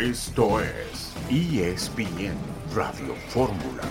[0.00, 2.36] Esto es ESPN
[2.72, 3.82] Radio Fórmula.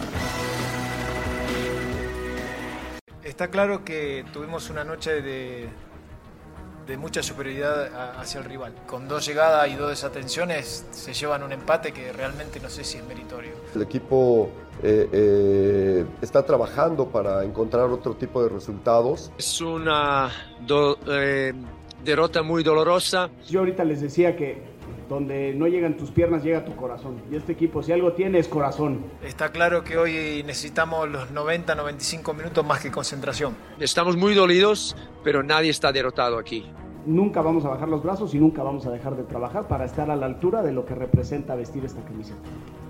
[3.21, 5.67] Está claro que tuvimos una noche de,
[6.87, 8.73] de mucha superioridad hacia el rival.
[8.87, 12.99] Con dos llegadas y dos desatenciones se llevan un empate que realmente no sé si
[12.99, 13.51] es meritorio.
[13.75, 14.49] El equipo
[14.81, 19.29] eh, eh, está trabajando para encontrar otro tipo de resultados.
[19.37, 20.31] Es una
[21.09, 21.53] eh,
[22.01, 23.29] derrota muy dolorosa.
[23.49, 24.76] Yo ahorita les decía que
[25.09, 27.21] donde no llegan tus piernas, llega tu corazón.
[27.31, 29.05] Y este equipo, si algo tiene, es corazón.
[29.23, 33.55] Está claro que hoy necesitamos los 90, 95 minutos más que concentración.
[33.79, 36.65] Estamos muy dolidos, pero nadie está derrotado aquí.
[37.05, 40.11] Nunca vamos a bajar los brazos y nunca vamos a dejar de trabajar para estar
[40.11, 42.41] a la altura de lo que representa vestir esta camiseta.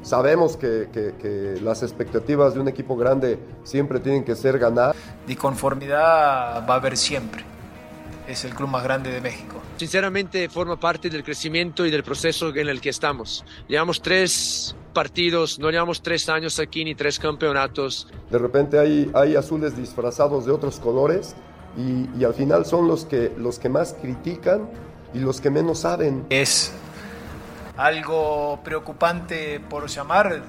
[0.02, 4.96] Sabemos que, que, las expectativas de un equipo grande siempre tienen que ser ganar.
[5.28, 7.57] Disconformidad va a haber siempre.
[8.28, 12.54] Es el club más grande de México sinceramente forma parte del crecimiento y del proceso
[12.54, 13.46] en el que estamos.
[13.68, 18.08] Llevamos tres partidos, no llevamos tres años aquí ni tres campeonatos.
[18.30, 21.36] De repente hay, hay azules disfrazados de otros colores
[21.78, 24.68] y, y, al final son los que, los que más critican
[25.14, 26.26] y los que menos saben.
[26.30, 26.74] Es
[27.78, 30.42] algo preocupante por llamar.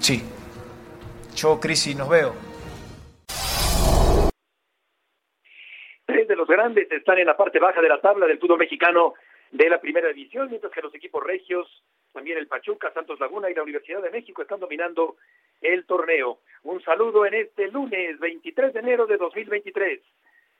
[0.00, 0.24] Sí.
[1.36, 2.34] Yo, Crisis, nos veo.
[6.28, 9.14] De los grandes están en la parte baja de la tabla del fútbol mexicano
[9.50, 11.66] de la primera división, mientras que los equipos regios,
[12.12, 15.16] también el Pachuca, Santos Laguna y la Universidad de México están dominando
[15.60, 16.40] el torneo.
[16.64, 20.00] Un saludo en este lunes 23 de enero de 2023.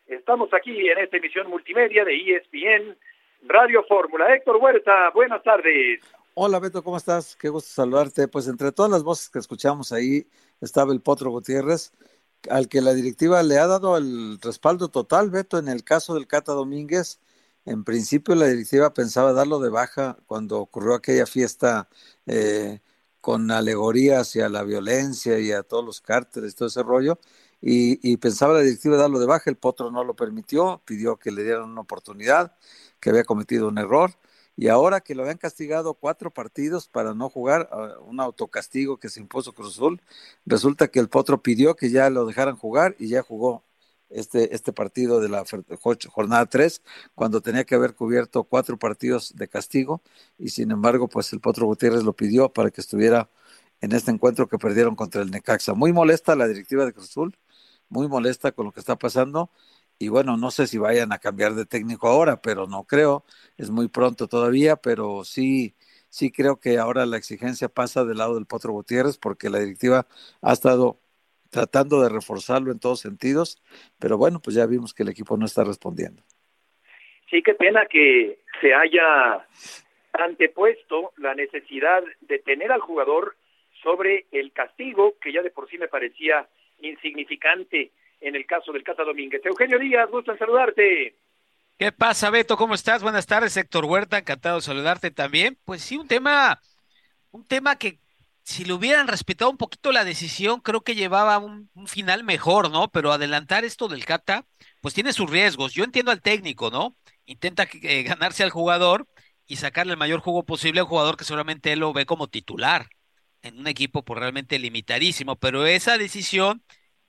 [0.06, 2.96] Estamos aquí en esta emisión multimedia de ESPN
[3.46, 4.34] Radio Fórmula.
[4.34, 6.00] Héctor Huerta, buenas tardes.
[6.34, 7.36] Hola Beto, ¿cómo estás?
[7.36, 8.28] Qué gusto saludarte.
[8.28, 10.26] Pues entre todas las voces que escuchamos ahí
[10.60, 11.92] estaba el Potro Gutiérrez
[12.50, 16.26] al que la directiva le ha dado el respaldo total, Beto, en el caso del
[16.26, 17.20] Cata Domínguez,
[17.64, 21.88] en principio la directiva pensaba darlo de baja cuando ocurrió aquella fiesta
[22.26, 22.80] eh,
[23.20, 27.18] con alegoría hacia la violencia y a todos los cárteles, todo ese rollo,
[27.60, 31.30] y, y, pensaba la directiva darlo de baja, el Potro no lo permitió, pidió que
[31.32, 32.56] le dieran una oportunidad,
[33.00, 34.12] que había cometido un error,
[34.56, 37.68] y ahora que lo habían castigado cuatro partidos para no jugar,
[38.06, 40.00] un autocastigo que se impuso Cruz Azul,
[40.46, 43.64] resulta que el Potro pidió que ya lo dejaran jugar y ya jugó
[44.10, 45.44] este, este partido de la
[46.08, 46.82] jornada 3,
[47.14, 50.02] cuando tenía que haber cubierto cuatro partidos de castigo,
[50.38, 53.28] y sin embargo, pues el Potro Gutiérrez lo pidió para que estuviera
[53.80, 55.74] en este encuentro que perdieron contra el Necaxa.
[55.74, 57.36] Muy molesta la directiva de Cruz Azul,
[57.88, 59.50] muy molesta con lo que está pasando,
[59.98, 63.24] y bueno, no sé si vayan a cambiar de técnico ahora, pero no creo,
[63.56, 65.74] es muy pronto todavía, pero sí,
[66.08, 70.06] sí creo que ahora la exigencia pasa del lado del Potro Gutiérrez porque la directiva
[70.42, 70.98] ha estado
[71.50, 73.62] tratando de reforzarlo en todos sentidos,
[74.00, 76.22] pero bueno, pues ya vimos que el equipo no está respondiendo.
[77.30, 79.46] Sí, qué pena que se haya
[80.12, 83.36] antepuesto la necesidad de tener al jugador
[83.82, 86.48] sobre el castigo que ya de por sí me parecía
[86.80, 87.92] insignificante
[88.24, 89.42] en el caso del Cata Domínguez.
[89.44, 91.16] Eugenio Díaz, gusto en saludarte.
[91.78, 92.56] ¿Qué pasa, Beto?
[92.56, 93.02] ¿Cómo estás?
[93.02, 95.58] Buenas tardes, Héctor Huerta, encantado de saludarte también.
[95.64, 96.60] Pues sí, un tema,
[97.32, 97.98] un tema que
[98.44, 102.88] si le hubieran respetado un poquito la decisión, creo que llevaba un, final mejor, ¿no?
[102.88, 104.46] Pero adelantar esto del Cata,
[104.80, 105.74] pues tiene sus riesgos.
[105.74, 106.96] Yo entiendo al técnico, ¿no?
[107.26, 109.06] Intenta eh, ganarse al jugador
[109.46, 112.28] y sacarle el mayor jugo posible a un jugador que seguramente él lo ve como
[112.28, 112.88] titular
[113.42, 116.62] en un equipo por realmente limitadísimo, pero esa decisión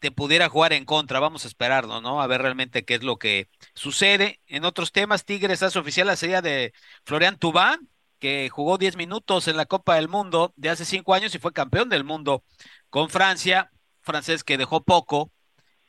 [0.06, 1.20] te pudiera jugar en contra.
[1.20, 2.22] Vamos a esperarlo, ¿no?
[2.22, 4.40] A ver realmente qué es lo que sucede.
[4.46, 6.74] En otros temas, Tigres hace oficial la serie de
[7.06, 7.90] Florian Tubán,
[8.20, 11.54] que jugó 10 minutos en la Copa del Mundo de hace 5 años y fue
[11.54, 12.44] campeón del mundo
[12.92, 13.72] con Francia,
[14.02, 15.32] francés que dejó poco,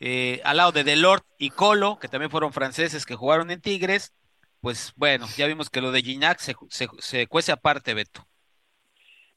[0.00, 4.14] eh, al lado de Delort y Colo, que también fueron franceses que jugaron en Tigres.
[4.62, 8.26] Pues bueno, ya vimos que lo de Gignac se, se, cuece aparte, Beto.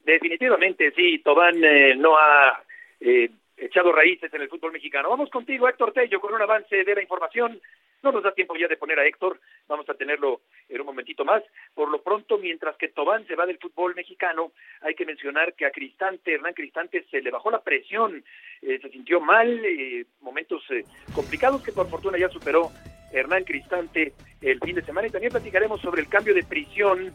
[0.05, 2.63] Definitivamente, sí, Tobán eh, no ha
[3.01, 5.09] eh, echado raíces en el fútbol mexicano.
[5.09, 7.59] Vamos contigo, Héctor Tello, con un avance de la información.
[8.01, 11.25] No nos da tiempo ya de poner a Héctor, vamos a tenerlo en un momentito
[11.25, 11.43] más.
[11.73, 15.65] Por lo pronto, mientras que Tobán se va del fútbol mexicano, hay que mencionar que
[15.65, 18.23] a Cristante, Hernán Cristante, se le bajó la presión,
[18.61, 22.71] eh, se sintió mal, eh, momentos eh, complicados que por fortuna ya superó
[23.11, 25.07] Hernán Cristante el fin de semana.
[25.07, 27.13] Y también platicaremos sobre el cambio de prisión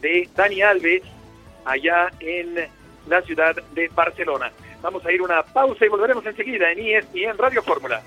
[0.00, 1.02] de Dani Alves
[1.66, 2.54] allá en
[3.06, 4.50] la ciudad de Barcelona.
[4.82, 8.02] Vamos a ir una pausa y volveremos enseguida en ESPN Radio Fórmula.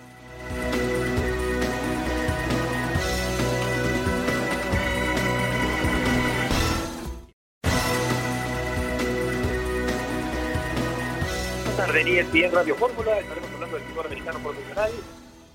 [11.79, 14.91] tarde en ESPN Radio Fórmula, estaremos hablando del fútbol americano profesional.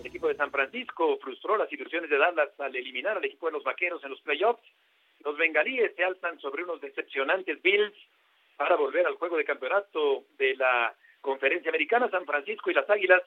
[0.01, 3.53] El equipo de San Francisco frustró las ilusiones de Dallas al eliminar al equipo de
[3.53, 4.63] los Vaqueros en los playoffs
[5.23, 7.95] Los bengalíes se alzan sobre unos decepcionantes Bills
[8.57, 12.11] para volver al juego de campeonato de la conferencia americana.
[12.11, 13.23] San Francisco y las Águilas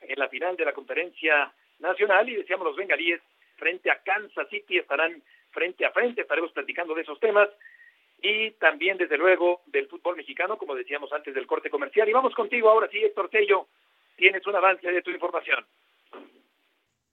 [0.00, 3.20] en la final de la conferencia nacional y decíamos los bengalíes
[3.56, 5.22] frente a Kansas City estarán
[5.52, 7.48] frente a frente, estaremos platicando de esos temas
[8.22, 12.08] y también desde luego del fútbol mexicano, como decíamos antes del corte comercial.
[12.08, 13.68] Y vamos contigo ahora sí, Héctor Tello,
[14.16, 15.64] tienes un avance de tu información.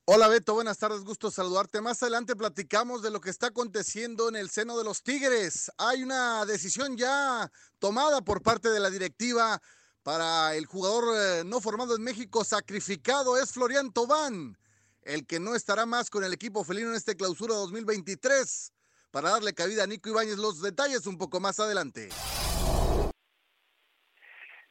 [0.05, 1.81] Hola Beto, buenas tardes, gusto saludarte.
[1.81, 5.71] Más adelante platicamos de lo que está aconteciendo en el seno de los Tigres.
[5.77, 9.59] Hay una decisión ya tomada por parte de la directiva
[10.09, 14.57] para el jugador eh, no formado en México, sacrificado es Florian Tobán,
[15.03, 18.73] el que no estará más con el equipo felino en este clausura 2023.
[19.11, 22.09] Para darle cabida a Nico Ibáñez, los detalles un poco más adelante.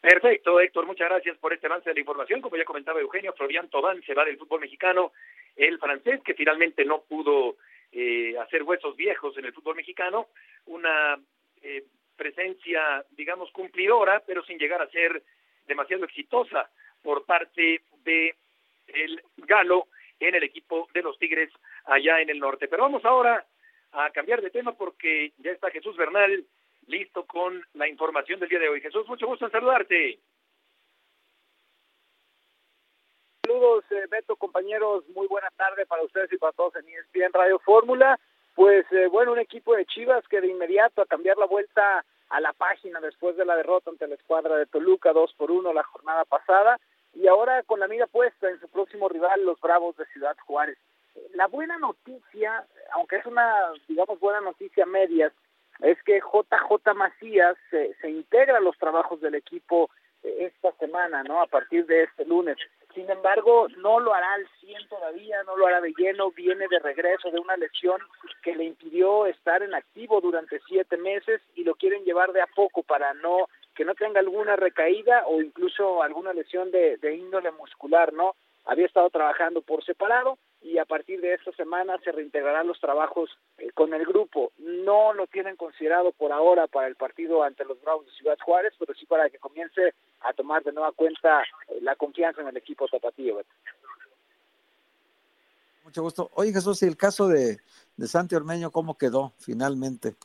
[0.00, 2.40] Perfecto, Héctor, muchas gracias por este avance de la información.
[2.40, 5.12] Como ya comentaba Eugenio, Florian Tobán se va del fútbol mexicano,
[5.54, 7.58] el francés que finalmente no pudo
[7.92, 10.30] eh, hacer huesos viejos en el fútbol mexicano,
[10.66, 11.16] una
[11.62, 11.84] eh,
[12.18, 15.22] presencia, digamos, cumplidora, pero sin llegar a ser
[15.66, 16.68] demasiado exitosa
[17.02, 18.34] por parte de
[18.88, 19.86] el Galo
[20.20, 21.50] en el equipo de los Tigres
[21.84, 22.68] allá en el norte.
[22.68, 23.46] Pero vamos ahora
[23.92, 26.44] a cambiar de tema porque ya está Jesús Bernal
[26.88, 28.80] listo con la información del día de hoy.
[28.80, 30.18] Jesús, mucho gusto en saludarte.
[33.42, 37.58] Saludos, eh, Beto, compañeros, muy buena tarde para ustedes y para todos en ESPN Radio
[37.60, 38.18] Fórmula.
[38.58, 42.40] Pues eh, bueno, un equipo de Chivas que de inmediato a cambiar la vuelta a
[42.40, 45.84] la página después de la derrota ante la escuadra de Toluca, dos por uno la
[45.84, 46.80] jornada pasada,
[47.14, 50.76] y ahora con la mira puesta en su próximo rival, los Bravos de Ciudad Juárez.
[51.34, 55.32] La buena noticia, aunque es una, digamos, buena noticia media,
[55.78, 59.88] es que JJ Macías se, se integra a los trabajos del equipo
[60.24, 61.40] eh, esta semana, ¿no?
[61.40, 62.56] A partir de este lunes.
[62.98, 66.80] Sin embargo, no lo hará al 100 todavía, no lo hará de lleno, viene de
[66.80, 68.00] regreso de una lesión
[68.42, 72.48] que le impidió estar en activo durante siete meses y lo quieren llevar de a
[72.48, 73.46] poco para no
[73.76, 78.34] que no tenga alguna recaída o incluso alguna lesión de, de índole muscular, ¿no?
[78.64, 80.36] Había estado trabajando por separado,
[80.68, 84.52] y a partir de esta semana se reintegrarán los trabajos eh, con el grupo.
[84.58, 88.74] No lo tienen considerado por ahora para el partido ante los Bravos de Ciudad Juárez,
[88.78, 92.56] pero sí para que comience a tomar de nueva cuenta eh, la confianza en el
[92.58, 93.40] equipo tapatío.
[95.84, 96.30] Mucho gusto.
[96.34, 97.56] Oye Jesús, ¿y el caso de,
[97.96, 100.16] de Santi Ormeño cómo quedó finalmente?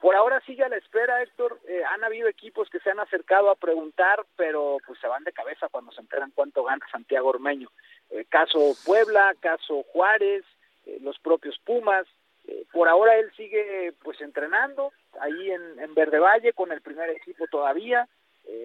[0.00, 1.60] Por ahora sigue a la espera, Héctor.
[1.68, 5.32] Eh, han habido equipos que se han acercado a preguntar, pero pues se van de
[5.32, 7.68] cabeza cuando se enteran cuánto gana Santiago Ormeño.
[8.10, 10.44] Eh, caso Puebla, caso Juárez,
[10.86, 12.06] eh, los propios Pumas.
[12.46, 17.10] Eh, por ahora él sigue pues entrenando ahí en, en Verde Valle con el primer
[17.10, 18.08] equipo todavía.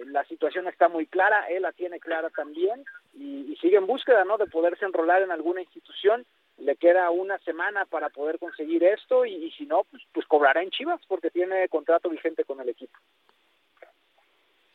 [0.06, 2.84] la situación está muy clara, él la tiene clara también
[3.14, 4.36] y, y sigue en búsqueda ¿no?
[4.36, 6.26] de poderse enrolar en alguna institución
[6.58, 10.62] le queda una semana para poder conseguir esto y, y, si no, pues, pues cobrará
[10.62, 12.98] en Chivas porque tiene contrato vigente con el equipo.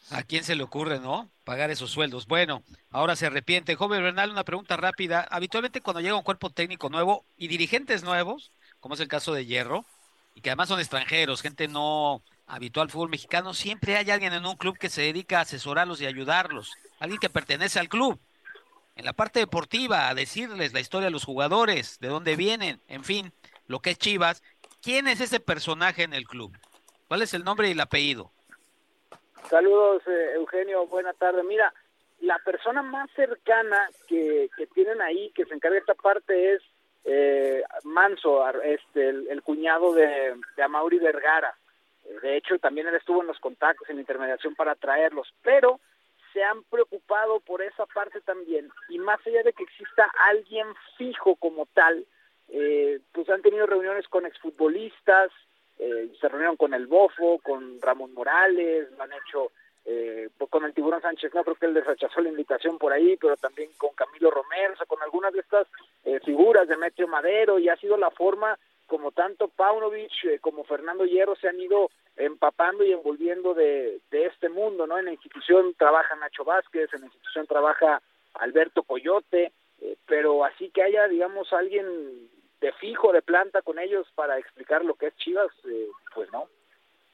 [0.09, 1.29] ¿A quién se le ocurre, no?
[1.43, 2.27] Pagar esos sueldos.
[2.27, 3.75] Bueno, ahora se arrepiente.
[3.75, 5.27] Joven Bernal, una pregunta rápida.
[5.29, 9.45] Habitualmente cuando llega un cuerpo técnico nuevo y dirigentes nuevos, como es el caso de
[9.45, 9.85] Hierro,
[10.35, 14.45] y que además son extranjeros, gente no habitual al fútbol mexicano, siempre hay alguien en
[14.45, 16.71] un club que se dedica a asesorarlos y ayudarlos.
[16.99, 18.19] Alguien que pertenece al club.
[18.95, 23.05] En la parte deportiva, a decirles la historia de los jugadores, de dónde vienen, en
[23.05, 23.31] fin,
[23.67, 24.43] lo que es Chivas.
[24.81, 26.57] ¿Quién es ese personaje en el club?
[27.07, 28.31] ¿Cuál es el nombre y el apellido?
[29.49, 31.43] Saludos, eh, Eugenio, buena tarde.
[31.43, 31.73] Mira,
[32.21, 36.61] la persona más cercana que, que tienen ahí, que se encarga de esta parte, es
[37.05, 41.55] eh, Manso, este, el, cuñado de, de Amaury Vergara.
[42.21, 45.79] De hecho, también él estuvo en los contactos, en la intermediación para traerlos, pero
[46.33, 48.69] se han preocupado por esa parte también.
[48.89, 50.67] Y más allá de que exista alguien
[50.97, 52.05] fijo como tal,
[52.49, 55.31] eh, pues han tenido reuniones con exfutbolistas,
[55.81, 59.51] eh, se reunieron con el Bofo, con Ramón Morales, lo han hecho
[59.83, 63.17] eh, con el Tiburón Sánchez, no creo que él les rechazó la invitación por ahí,
[63.17, 65.67] pero también con Camilo Romero, con algunas de estas
[66.05, 68.57] eh, figuras de Madero, y ha sido la forma
[68.91, 74.25] como tanto Paunovic eh, como Fernando Hierro se han ido empapando y envolviendo de, de
[74.25, 74.99] este mundo, ¿no?
[74.99, 78.01] En la institución trabaja Nacho Vázquez, en la institución trabaja
[78.33, 82.29] Alberto Coyote, eh, pero así que haya, digamos, alguien
[82.61, 86.47] de fijo, de planta con ellos para explicar lo que es Chivas, eh, pues no.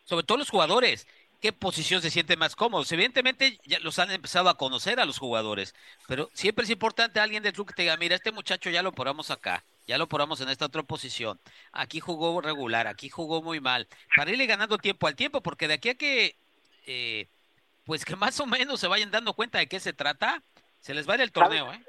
[0.03, 1.07] Sobre todo los jugadores,
[1.41, 2.91] ¿qué posición se siente más cómodos?
[2.91, 5.73] Evidentemente ya los han empezado a conocer a los jugadores,
[6.07, 8.91] pero siempre es importante alguien del club que te diga, mira, este muchacho ya lo
[8.91, 11.39] ponemos acá, ya lo ponemos en esta otra posición,
[11.71, 15.75] aquí jugó regular, aquí jugó muy mal, para irle ganando tiempo al tiempo, porque de
[15.75, 16.35] aquí a que,
[16.85, 17.27] eh,
[17.85, 20.43] pues que más o menos se vayan dando cuenta de qué se trata,
[20.81, 21.81] se les va a ir el torneo, ¿eh?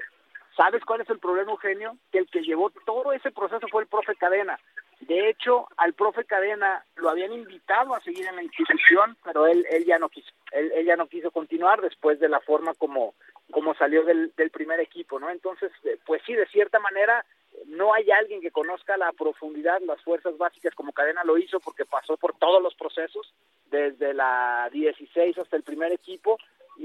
[0.58, 1.96] ¿Sabes cuál es el problema, Eugenio?
[2.10, 4.58] Que el que llevó todo ese proceso fue el profe Cadena.
[4.98, 9.64] De hecho, al profe Cadena lo habían invitado a seguir en la institución, pero él,
[9.70, 13.14] él ya no quiso, él, él ya no quiso continuar después de la forma como,
[13.52, 15.30] como salió del, del primer equipo, ¿no?
[15.30, 17.24] Entonces, eh, pues sí, de cierta manera,
[17.66, 21.84] no hay alguien que conozca la profundidad las fuerzas básicas como Cadena lo hizo porque
[21.84, 23.32] pasó por todos los procesos,
[23.70, 26.36] desde la 16 hasta el primer equipo,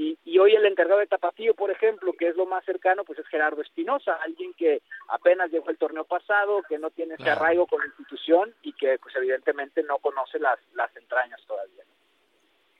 [0.04, 3.20] y, y, hoy el encargado de Tapatío, por ejemplo, que es lo más cercano, pues
[3.20, 7.68] es Gerardo Espinosa, alguien que apenas llegó el torneo pasado, que no tiene ese arraigo
[7.68, 11.84] con la institución y que pues evidentemente no conoce las, las entrañas todavía.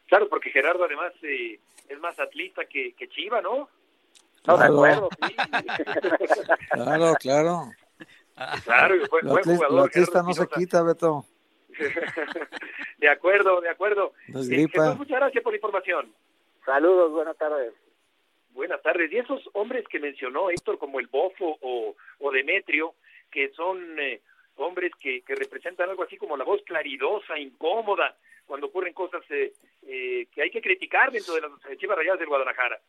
[0.08, 3.70] Claro, porque Gerardo además eh, es más atlista que, que Chiva, ¿no?
[4.46, 5.36] No, de acuerdo, sí.
[6.72, 7.62] claro, claro.
[8.66, 9.72] Claro, fue, atli- jugador.
[9.74, 11.26] la atlista Gerardo no se quita, Beto.
[12.98, 14.14] de acuerdo, de acuerdo.
[14.28, 14.84] No es Eh, gripa.
[14.84, 16.14] Jesús, muchas gracias por la información.
[16.66, 17.74] Saludos, buenas tardes.
[18.52, 19.12] Buenas tardes.
[19.12, 22.96] Y esos hombres que mencionó Héctor, como el Bofo o, o Demetrio,
[23.32, 24.22] que son eh,
[24.56, 28.16] hombres que, que representan algo así como la voz claridosa, incómoda,
[28.46, 29.54] cuando ocurren cosas eh,
[29.84, 32.80] eh, que hay que criticar dentro de las Chivas Rayadas del Guadalajara.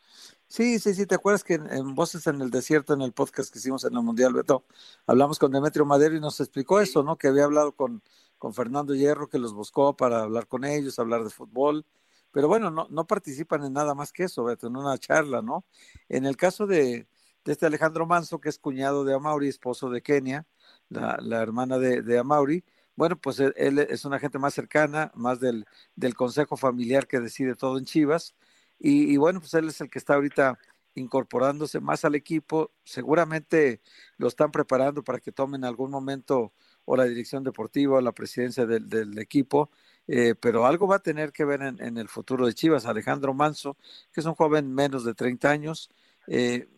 [0.46, 3.52] Sí, sí, sí, ¿te acuerdas que en, en Voces en el Desierto, en el podcast
[3.52, 4.64] que hicimos en el Mundial, Beto,
[5.06, 7.16] hablamos con Demetrio Madero y nos explicó eso, ¿no?
[7.16, 8.02] Que había hablado con,
[8.38, 11.84] con Fernando Hierro, que los buscó para hablar con ellos, hablar de fútbol,
[12.34, 15.64] pero bueno, no, no participan en nada más que eso, en una charla, ¿no?
[16.08, 17.06] En el caso de,
[17.44, 20.44] de este Alejandro Manso, que es cuñado de Amauri, esposo de Kenia,
[20.88, 22.64] la, la hermana de, de Amauri,
[22.96, 25.64] bueno, pues él, es una gente más cercana, más del,
[25.94, 28.34] del consejo familiar que decide todo en Chivas,
[28.80, 30.58] y, y bueno, pues él es el que está ahorita
[30.96, 32.72] incorporándose más al equipo.
[32.84, 33.80] Seguramente
[34.16, 36.52] lo están preparando para que tome en algún momento
[36.84, 39.70] o la dirección deportiva o la presidencia del, del equipo,
[40.06, 42.86] eh, pero algo va a tener que ver en, el futuro de Chivas.
[42.86, 43.76] Alejandro Manso,
[44.12, 45.90] que es un joven menos de 30 años,
[46.26, 46.68] eh,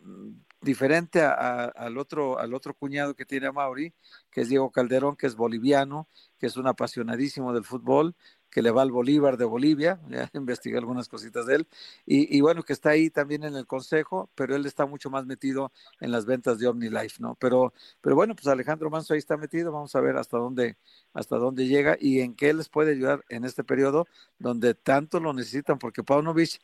[0.61, 3.93] diferente a, al, otro, al otro cuñado que tiene a Mauri,
[4.31, 6.07] que es Diego Calderón, que es boliviano,
[6.39, 8.15] que es un apasionadísimo del fútbol,
[8.49, 11.67] que le va al Bolívar de Bolivia, ya investigué algunas cositas de él,
[12.05, 15.25] y, y, bueno, que está ahí también en el consejo, pero él está mucho más
[15.25, 17.35] metido en las ventas de OmniLife, ¿no?
[17.35, 20.77] Pero, pero bueno, pues Alejandro Manso ahí está metido, vamos a ver hasta dónde,
[21.13, 24.07] hasta dónde llega y en qué les puede ayudar en este periodo
[24.39, 26.59] donde tanto lo necesitan, porque Paunovic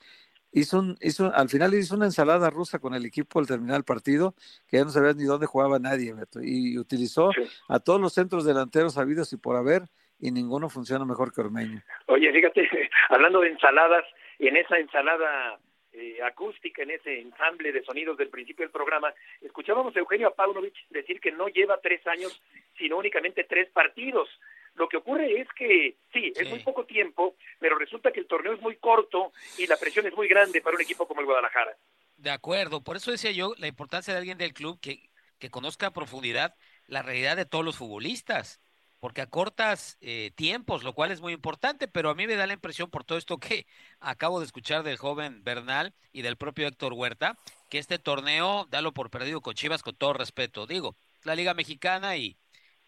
[0.54, 3.84] hizo, un, hizo al final hizo una ensalada rusa con el equipo al terminar el
[3.84, 4.36] partido,
[4.68, 7.32] que ya no sabía ni dónde jugaba nadie, Beto, y utilizó
[7.68, 11.82] a todos los centros delanteros habidos y por haber, y ninguno funciona mejor que Ormeño.
[12.08, 12.70] Oye, fíjate,
[13.10, 14.06] hablando de ensaladas,
[14.40, 15.60] en esa ensalada
[15.92, 20.74] eh, acústica, en ese ensamble de sonidos del principio del programa, escuchábamos a Eugenio Paunovic
[20.90, 22.42] decir que no lleva tres años,
[22.78, 24.28] sino únicamente tres partidos.
[24.76, 26.50] Lo que ocurre es que, sí, es sí.
[26.50, 30.16] muy poco tiempo, pero resulta que el torneo es muy corto y la presión es
[30.16, 31.78] muy grande para un equipo como el Guadalajara.
[32.18, 35.88] De acuerdo, por eso decía yo la importancia de alguien del club que, que conozca
[35.88, 36.56] a profundidad
[36.88, 38.62] la realidad de todos los futbolistas
[39.04, 42.54] porque acortas eh, tiempos, lo cual es muy importante, pero a mí me da la
[42.54, 43.68] impresión por todo esto que
[44.00, 47.38] acabo de escuchar del joven Bernal y del propio Héctor Huerta,
[47.70, 52.16] que este torneo, dalo por perdido con Chivas con todo respeto, digo, la Liga Mexicana
[52.16, 52.38] y,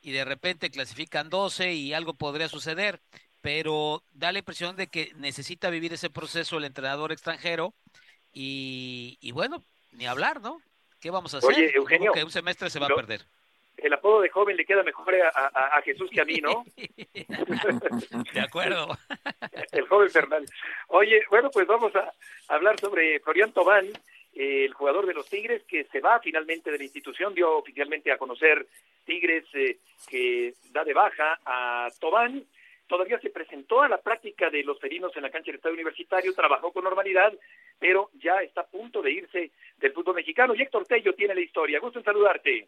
[0.01, 3.01] y de repente clasifican 12 y algo podría suceder,
[3.41, 7.73] pero da la impresión de que necesita vivir ese proceso el entrenador extranjero
[8.31, 10.61] y, y bueno, ni hablar, ¿no?
[11.01, 11.49] ¿Qué vamos a hacer?
[11.49, 13.27] Oye, Eugenio, que un semestre se va a perder
[13.85, 16.65] el apodo de joven le queda mejor a, a, a Jesús que a mí, ¿no?
[18.33, 18.87] de acuerdo.
[19.71, 20.51] El joven Fernando.
[20.87, 22.11] Oye, bueno, pues vamos a
[22.47, 23.87] hablar sobre Florian Tobán,
[24.33, 28.17] el jugador de los Tigres que se va finalmente de la institución, dio oficialmente a
[28.17, 28.67] conocer
[29.05, 29.77] Tigres eh,
[30.07, 32.43] que da de baja a Tobán.
[32.87, 36.33] Todavía se presentó a la práctica de los felinos en la cancha del Estadio Universitario,
[36.33, 37.33] trabajó con normalidad,
[37.79, 40.53] pero ya está a punto de irse del fútbol mexicano.
[40.53, 41.79] Y Héctor Tello tiene la historia.
[41.79, 42.67] Gusto en saludarte.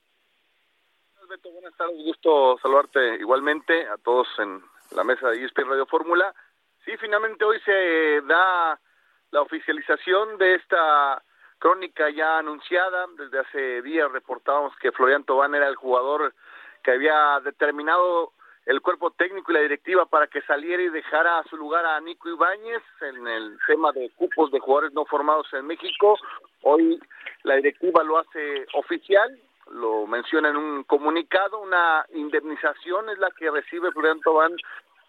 [1.28, 4.64] Buenas tardes, gusto saludarte igualmente a todos en
[4.96, 6.34] la mesa de ESPN Radio Fórmula.
[6.86, 8.80] Sí, finalmente hoy se da
[9.32, 11.22] la oficialización de esta
[11.60, 13.08] crónica ya anunciada.
[13.18, 16.34] Desde hace días reportábamos que Florian Tobán era el jugador
[16.82, 18.32] que había determinado
[18.66, 22.30] el cuerpo técnico y la directiva para que saliera y dejara su lugar a Nico
[22.30, 26.18] Ibáñez en el tema de cupos de jugadores no formados en México.
[26.62, 26.98] Hoy
[27.44, 29.38] la directiva lo hace oficial,
[29.72, 34.56] lo menciona en un comunicado, una indemnización es la que recibe Florian Tobán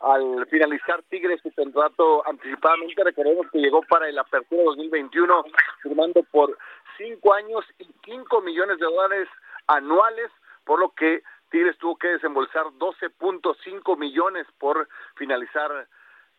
[0.00, 3.03] al finalizar Tigres su contrato anticipadamente.
[3.03, 5.45] Recordemos que llegó para el Apertura 2021
[5.83, 6.57] firmando por
[6.97, 9.29] cinco años y cinco millones de dólares
[9.67, 10.31] anuales,
[10.65, 15.88] por lo que Tigres tuvo que desembolsar 12.5 millones por finalizar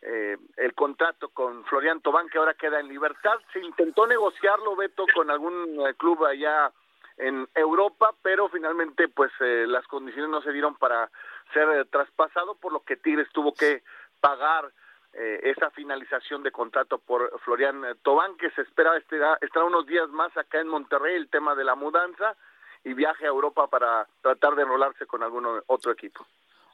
[0.02, 3.38] eh, el contrato con Florian Tobán, que ahora queda en libertad.
[3.52, 6.72] Se intentó negociarlo, Beto, con algún eh, club allá
[7.20, 11.10] en Europa, pero finalmente pues eh, las condiciones no se dieron para
[11.52, 13.82] ser eh, traspasado, por lo que Tigres tuvo que
[14.20, 14.72] pagar
[15.12, 20.08] eh, esa finalización de contrato por Florian Tobán, que se espera estar, estar unos días
[20.08, 22.36] más acá en Monterrey, el tema de la mudanza,
[22.82, 26.26] y viaje a Europa para tratar de enrolarse con algún otro equipo.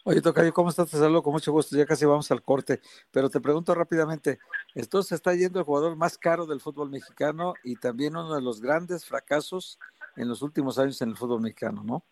[0.05, 0.88] Oye, Tocayo, ¿cómo estás?
[0.88, 1.76] Te saludo con mucho gusto.
[1.76, 4.38] Ya casi vamos al corte, pero te pregunto rápidamente,
[4.76, 8.61] entonces está yendo el jugador más caro del fútbol mexicano y también uno de los
[8.61, 9.81] grandes fracasos
[10.16, 12.04] en los últimos años en el fútbol mexicano, ¿no?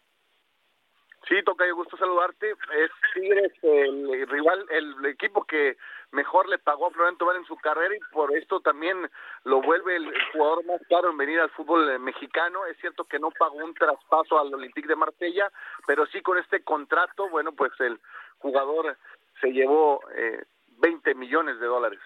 [1.28, 2.50] Sí, Tocayo, gusto saludarte.
[2.50, 5.78] Es Tigres el rival, el equipo que
[6.10, 9.10] mejor le pagó a Florian Tobán en su carrera y por esto también
[9.44, 12.66] lo vuelve el, jugador más caro en venir al fútbol eh, mexicano.
[12.66, 15.50] Es cierto que no pagó un traspaso al Olympique de Marsella,
[15.86, 17.98] pero sí con este contrato, bueno, pues el
[18.38, 18.98] jugador
[19.40, 20.44] se llevó eh,
[20.78, 22.00] 20 millones de dólares.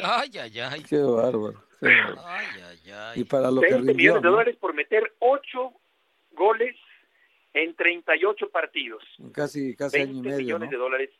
[0.00, 0.84] Ay, ay, ay.
[0.84, 1.67] Qué bárbaro.
[1.80, 3.20] Ay, ay, ay.
[3.20, 4.32] Y para lo 20 que millones de ¿no?
[4.32, 5.72] dólares por meter 8
[6.32, 6.76] goles
[7.54, 9.02] en 38 partidos.
[9.32, 10.72] Casi, casi 20 año y medio, millones ¿no?
[10.72, 11.10] de dólares.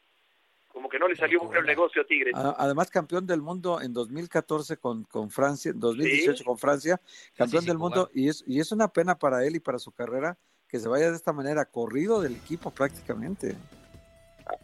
[0.72, 2.34] Como que no le salió un buen negocio a Tigres.
[2.36, 6.44] Además, campeón del mundo en 2014 con, con Francia, en 2018 Sí.
[6.44, 7.00] con Francia,
[7.36, 10.36] campeón del mundo, y es, y es una pena para él y para su carrera
[10.68, 13.56] que se vaya de esta manera, corrido del equipo prácticamente.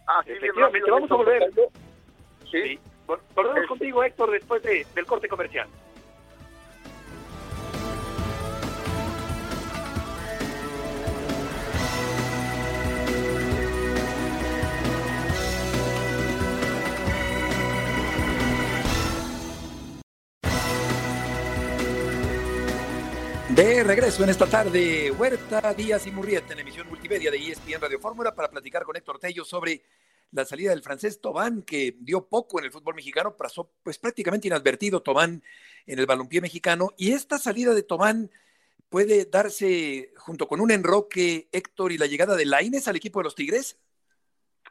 [0.06, 1.50] Así Efectivamente, vamos a volver.
[2.50, 2.62] Sí.
[2.62, 2.78] Sí.
[3.06, 5.66] Vol- Volvemos contigo, Héctor, después de- del corte comercial.
[23.86, 28.00] Regreso en esta tarde, Huerta, Díaz y Murrieta en la emisión multimedia de ESPN Radio
[28.00, 29.82] Fórmula para platicar con Héctor Tello sobre
[30.32, 34.48] la salida del francés Tobán, que dio poco en el fútbol mexicano, pasó pues prácticamente
[34.48, 35.42] inadvertido Tobán
[35.86, 36.92] en el balompié mexicano.
[36.96, 38.30] Y esta salida de Tobán
[38.88, 43.24] puede darse junto con un enroque, Héctor, y la llegada de Laines al equipo de
[43.24, 43.78] los Tigres.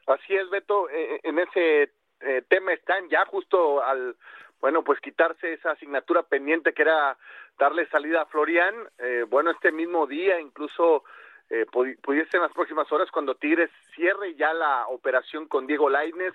[0.06, 4.16] Así es, Beto, eh, en ese eh, tema están ya justo al,
[4.64, 7.18] bueno, pues quitarse esa asignatura pendiente que era
[7.58, 11.04] darle salida a Florian, eh, bueno, este mismo día, incluso
[11.50, 15.90] eh, pudi- pudiese en las próximas horas, cuando Tigres cierre ya la operación con Diego
[15.90, 16.32] Lainez,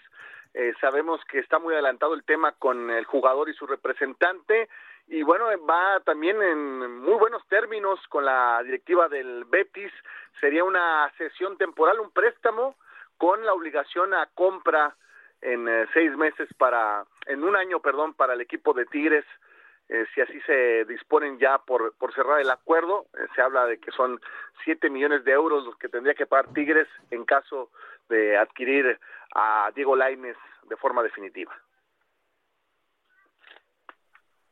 [0.53, 4.69] eh, sabemos que está muy adelantado el tema con el jugador y su representante,
[5.07, 9.91] y bueno, va también en muy buenos términos con la directiva del Betis,
[10.39, 12.75] sería una sesión temporal, un préstamo,
[13.17, 14.95] con la obligación a compra
[15.41, 19.25] en eh, seis meses para, en un año, perdón, para el equipo de Tigres,
[19.89, 23.79] eh, si así se disponen ya por, por cerrar el acuerdo, eh, se habla de
[23.79, 24.21] que son
[24.63, 27.71] siete millones de euros los que tendría que pagar Tigres en caso
[28.07, 28.99] de adquirir
[29.33, 31.55] a Diego Lainez de forma definitiva.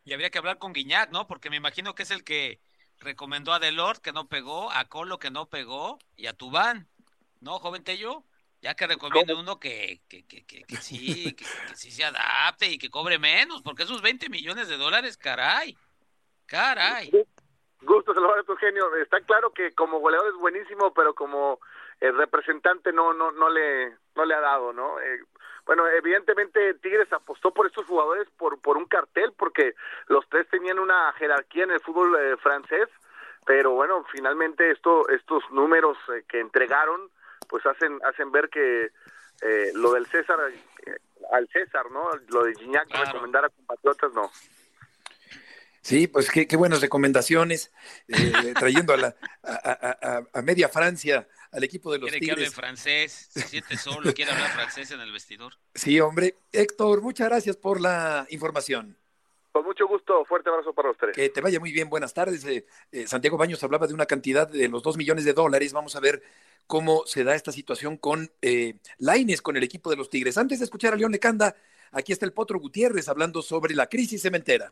[0.05, 1.27] Y habría que hablar con Guiñac, ¿no?
[1.27, 2.59] Porque me imagino que es el que
[2.99, 6.87] recomendó a Delort que no pegó, a Colo que no pegó y a Tubán,
[7.41, 8.23] ¿no, joven Tello?
[8.61, 12.67] Ya que recomiende uno que, que, que, que, que sí, que, que sí se adapte
[12.67, 15.77] y que cobre menos, porque esos 20 millones de dólares, caray,
[16.45, 17.11] caray.
[17.81, 18.95] Gusto saludar a tu genio.
[18.95, 21.59] Está claro que como goleador es buenísimo, pero como
[22.01, 24.99] eh, representante no no no le no le ha dado, ¿no?
[24.99, 25.23] Eh,
[25.65, 29.75] bueno, evidentemente Tigres apostó por estos jugadores por por un cartel, porque
[30.07, 32.87] los tres tenían una jerarquía en el fútbol eh, francés,
[33.45, 37.09] pero bueno, finalmente esto estos números eh, que entregaron,
[37.49, 38.85] pues hacen hacen ver que
[39.41, 40.37] eh, lo del César
[40.85, 40.97] eh,
[41.31, 42.09] al César, ¿no?
[42.29, 44.31] Lo de Gignac recomendar a compatriotas, no.
[45.81, 47.71] Sí, pues qué, qué buenas recomendaciones,
[48.09, 52.25] eh, trayendo a, la, a, a- a- a media Francia al equipo de los Quiere
[52.25, 52.55] que hable Tigres.
[52.55, 55.53] francés, se siente solo, quiere hablar francés en el vestidor.
[55.73, 56.35] Sí, hombre.
[56.51, 58.97] Héctor, muchas gracias por la información.
[59.57, 61.15] Con mucho gusto, fuerte abrazo para los tres.
[61.15, 62.45] Que te vaya muy bien, buenas tardes.
[62.45, 65.73] Eh, eh, Santiago Baños hablaba de una cantidad de los dos millones de dólares.
[65.73, 66.21] Vamos a ver
[66.67, 70.37] cómo se da esta situación con eh, Laines, con el equipo de los Tigres.
[70.37, 71.55] Antes de escuchar a León Lecanda,
[71.91, 74.71] aquí está el Potro Gutiérrez hablando sobre la crisis cementera.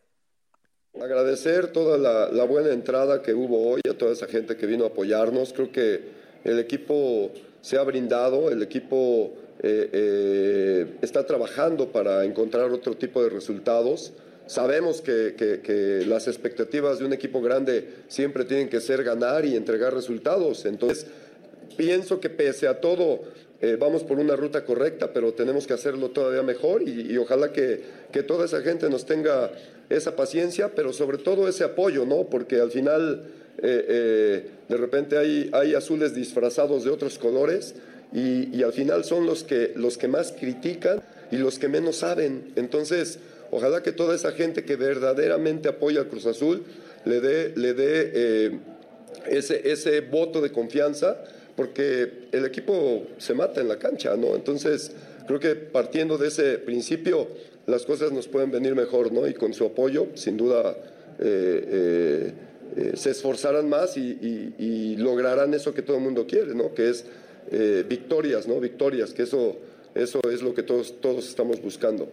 [1.02, 4.84] Agradecer toda la, la buena entrada que hubo hoy a toda esa gente que vino
[4.84, 5.52] a apoyarnos.
[5.52, 6.12] Creo que
[6.44, 13.24] el equipo se ha brindado, el equipo eh, eh, está trabajando para encontrar otro tipo
[13.24, 14.14] de resultados.
[14.48, 19.56] Sabemos que, que- las expectativas de un equipo grande siempre tienen que ser ganar y
[19.56, 20.66] entregar resultados.
[20.66, 21.08] Entonces,
[21.78, 23.22] pienso que pese a todo
[23.62, 27.52] eh, vamos por una ruta correcta, pero tenemos que hacerlo todavía mejor y, y ojalá
[27.54, 27.82] que,
[28.12, 29.50] que toda esa gente nos tenga
[29.90, 32.26] esa paciencia, pero sobre todo ese apoyo, ¿no?
[32.26, 33.24] Porque al final
[33.58, 37.76] eh, eh, de repente hay, hay azules disfrazados de otros colores
[38.14, 41.98] y, y al final son los que, los que más critican y los que menos
[41.98, 42.52] saben.
[42.58, 43.20] Entonces,
[43.52, 46.64] ojalá que toda esa gente que verdaderamente apoya al Cruz Azul
[47.06, 48.60] le dé, le dé eh,
[49.28, 51.24] ese, ese voto de confianza,
[51.56, 54.36] porque el equipo se mata en la cancha, ¿no?
[54.36, 54.92] Entonces,
[55.26, 57.28] creo que partiendo de ese principio,
[57.68, 59.28] las cosas nos pueden venir mejor, ¿no?
[59.28, 60.76] Y con su apoyo, sin duda,
[61.20, 62.34] eh,
[62.76, 66.74] eh, se esforzarán más y, lograrán eso que todo el mundo quiere, ¿no?
[66.74, 67.06] Que es
[67.88, 68.60] victorias, ¿no?
[68.60, 69.56] Victorias, que eso,
[69.94, 72.10] eso es lo que todos, todos estamos buscando.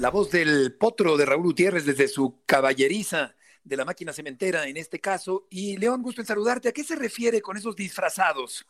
[0.00, 4.76] La voz del potro de Raúl Gutiérrez desde su caballeriza de la máquina cementera en
[4.76, 5.46] este caso.
[5.50, 6.68] Y León, gusto en saludarte.
[6.68, 8.66] ¿A qué se refiere con esos disfrazados?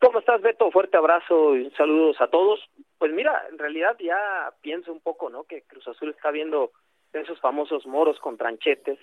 [0.00, 0.70] ¿Cómo estás, Beto?
[0.70, 2.60] Fuerte abrazo y saludos a todos.
[2.96, 5.42] Pues mira, en realidad ya pienso un poco, ¿no?
[5.42, 6.70] Que Cruz Azul está viendo
[7.12, 9.00] esos famosos moros con tranchetes.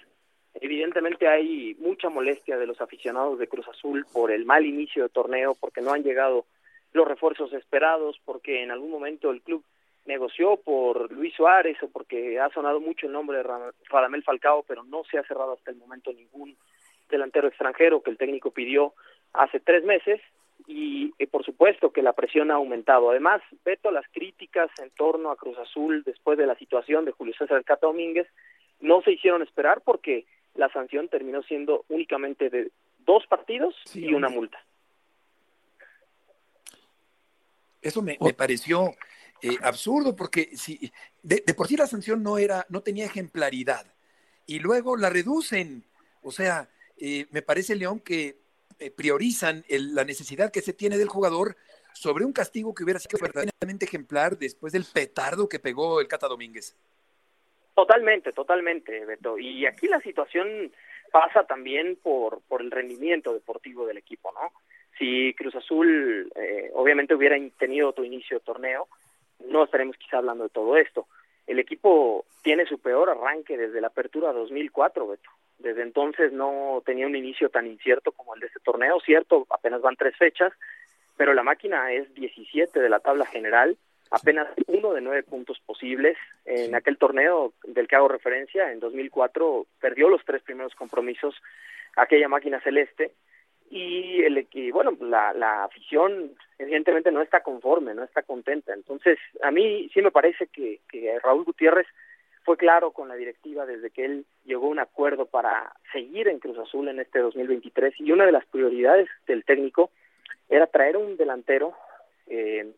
[0.54, 5.10] Evidentemente hay mucha molestia de los aficionados de Cruz Azul por el mal inicio de
[5.10, 6.46] torneo, porque no han llegado
[6.94, 9.64] los refuerzos esperados, porque en algún momento el club
[10.08, 13.44] negoció por Luis Suárez o porque ha sonado mucho el nombre de
[13.90, 16.58] Radamel Falcao, pero no se ha cerrado hasta el momento ningún
[17.10, 18.94] delantero extranjero que el técnico pidió
[19.34, 20.22] hace tres meses
[20.66, 23.12] y, por supuesto que la presión ha aumentado.
[23.12, 27.34] Además, Beto, las críticas en torno a Cruz Azul después de la situación de Julio
[27.38, 28.28] César Cata Domínguez
[28.80, 34.30] no se hicieron esperar porque la sanción terminó siendo únicamente de dos partidos y una
[34.30, 34.60] multa.
[37.82, 38.92] Eso me, me pareció
[39.42, 43.86] eh, absurdo, porque si, de, por sí la sanción no, era, no tenía ejemplaridad
[44.46, 45.84] y luego la reducen.
[46.24, 48.40] O sea, eh, me parece, León, que
[48.80, 51.56] eh, priorizan la necesidad que se tiene del jugador
[51.94, 56.28] sobre un castigo que hubiera sido verdaderamente ejemplar después del petardo que pegó el Cata
[56.28, 56.76] Domínguez.
[57.76, 59.38] Totalmente, totalmente, Beto.
[59.38, 60.72] Y aquí la situación
[61.12, 64.52] pasa también por, por el rendimiento deportivo del equipo, ¿no?
[64.98, 66.32] Si Cruz Azul
[66.74, 68.88] obviamente hubiera tenido otro inicio de torneo,
[69.46, 71.08] no estaremos quizá hablando de todo esto.
[71.46, 75.30] El equipo tiene su peor arranque desde la apertura 2004, Beto.
[75.60, 79.82] Desde entonces no tenía un inicio tan incierto como el de este torneo, cierto, apenas
[79.82, 80.54] van tres fechas,
[81.16, 83.76] pero la máquina es 17 de la tabla general,
[84.12, 86.16] apenas uno de nueve puntos posibles.
[86.46, 91.36] En aquel torneo del que hago referencia, en 2004, perdió los tres primeros compromisos
[91.96, 93.12] aquella máquina celeste
[93.70, 98.74] y el y bueno la, la afición evidentemente no está conforme no está contenta.
[98.74, 101.88] Entonces a mí sí me parece que, que Raúl Gutiérrez
[102.44, 106.40] fue claro con la directiva desde que él llegó a un acuerdo para seguir en
[106.40, 109.92] Cruz Azul en este 2023 y una de las prioridades del técnico
[110.48, 111.74] era traer un delantero
[112.28, 112.72] eh,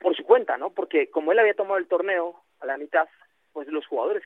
[0.00, 3.06] por su cuenta no porque como él había tomado el torneo a la mitad
[3.52, 4.24] pues los jugadores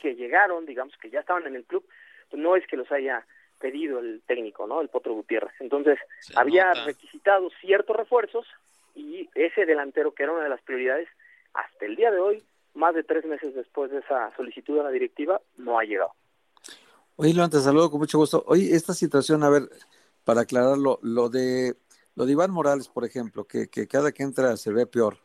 [0.00, 1.84] que llegaron digamos que ya estaban en el club
[2.30, 3.26] pues no es que los haya
[3.62, 4.80] pedido el técnico, ¿no?
[4.80, 5.52] El Potro Gutiérrez.
[5.60, 5.98] Entonces,
[6.34, 8.44] había requisitado ciertos refuerzos
[8.96, 11.08] y ese delantero, que era una de las prioridades,
[11.54, 12.42] hasta el día de hoy,
[12.74, 16.12] más de tres meses después de esa solicitud a la directiva, no ha llegado.
[17.16, 18.42] Oye, León, te saludo con mucho gusto.
[18.48, 19.68] Oye, esta situación, a ver,
[20.24, 21.76] para aclararlo, lo de,
[22.16, 25.18] lo de Iván Morales, por ejemplo, que, que cada que entra se ve peor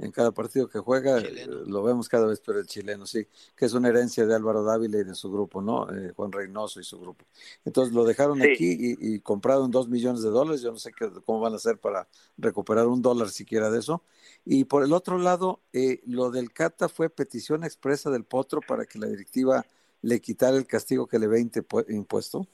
[0.00, 3.66] en cada partido que juega, eh, lo vemos cada vez pero el chileno, sí, que
[3.66, 5.88] es una herencia de Álvaro Dávila y de su grupo, ¿no?
[5.94, 7.26] Eh, Juan Reynoso y su grupo.
[7.64, 11.10] Entonces lo dejaron aquí y, y, compraron dos millones de dólares, yo no sé qué,
[11.24, 12.08] cómo van a hacer para
[12.38, 14.02] recuperar un dólar siquiera de eso.
[14.44, 18.86] Y por el otro lado, eh, lo del Cata fue petición expresa del Potro para
[18.86, 19.64] que la directiva
[20.02, 21.46] le quitara el castigo que le ve
[21.88, 22.46] impuesto.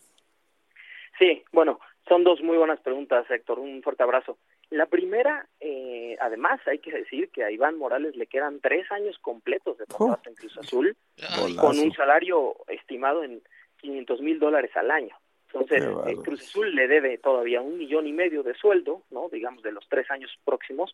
[1.19, 1.79] Sí, bueno,
[2.09, 3.59] son dos muy buenas preguntas, Héctor.
[3.61, 4.37] Un fuerte abrazo.
[4.71, 9.17] La primera, eh, además, hay que decir que a Iván Morales le quedan tres años
[9.21, 10.97] completos de contrato en Cruz Azul,
[11.61, 13.43] con un salario estimado en
[13.79, 15.17] 500 mil dólares al año.
[15.53, 19.63] Entonces, eh, Cruz Azul le debe todavía un millón y medio de sueldo, no, digamos,
[19.63, 20.93] de los tres años próximos,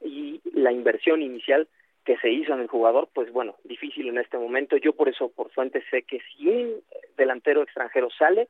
[0.00, 1.68] y la inversión inicial
[2.04, 4.76] que se hizo en el jugador, pues bueno, difícil en este momento.
[4.76, 6.82] Yo por eso, por fuente, sé que si un
[7.16, 8.48] delantero extranjero sale,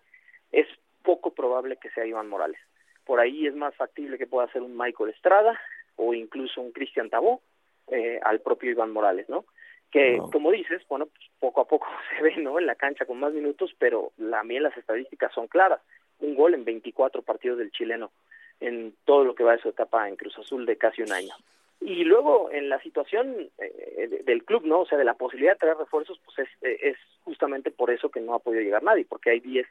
[0.50, 0.66] es
[1.02, 2.58] poco probable que sea Iván Morales
[3.04, 5.58] por ahí es más factible que pueda ser un Michael Estrada
[5.96, 7.40] o incluso un Cristian Tabó
[7.88, 9.44] eh, al propio Iván Morales, ¿no?
[9.90, 11.86] Que, como dices, bueno, pues poco a poco
[12.16, 12.58] se ve, ¿no?
[12.58, 15.80] En la cancha con más minutos, pero la, también las estadísticas son claras.
[16.18, 18.10] Un gol en 24 partidos del chileno
[18.60, 21.34] en todo lo que va de su etapa en Cruz Azul de casi un año.
[21.80, 24.80] Y luego en la situación eh, del club, ¿no?
[24.80, 28.20] O sea, de la posibilidad de traer refuerzos, pues es, es justamente por eso que
[28.20, 29.66] no ha podido llegar nadie, porque hay 10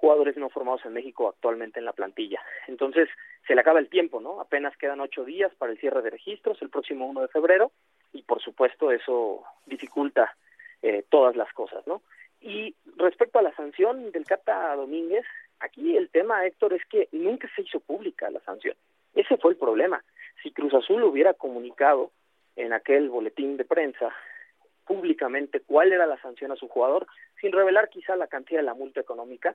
[0.00, 2.40] jugadores no formados en México actualmente en la plantilla.
[2.66, 3.08] Entonces,
[3.46, 4.40] se le acaba el tiempo, ¿no?
[4.40, 7.70] Apenas quedan ocho días para el cierre de registros, el próximo 1 de febrero,
[8.12, 10.34] y por supuesto eso dificulta
[10.82, 12.02] eh, todas las cosas, ¿no?
[12.40, 15.26] Y respecto a la sanción del Cata Domínguez,
[15.60, 18.76] aquí el tema, Héctor, es que nunca se hizo pública la sanción.
[19.14, 20.02] Ese fue el problema.
[20.42, 22.10] Si Cruz Azul hubiera comunicado
[22.56, 24.14] en aquel boletín de prensa
[24.86, 27.06] públicamente cuál era la sanción a su jugador,
[27.40, 29.54] sin revelar quizá la cantidad de la multa económica,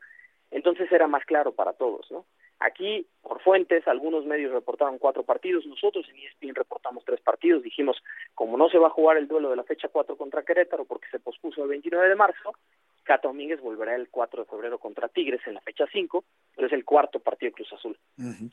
[0.55, 2.25] entonces era más claro para todos, ¿no?
[2.59, 7.97] Aquí, por fuentes, algunos medios reportaron cuatro partidos, nosotros en ESPN reportamos tres partidos, dijimos,
[8.33, 11.09] como no se va a jugar el duelo de la fecha 4 contra Querétaro porque
[11.11, 12.53] se pospuso el 29 de marzo,
[13.03, 16.23] Cata Domínguez volverá el 4 de febrero contra Tigres en la fecha 5,
[16.55, 17.99] pero es el cuarto partido de Cruz Azul.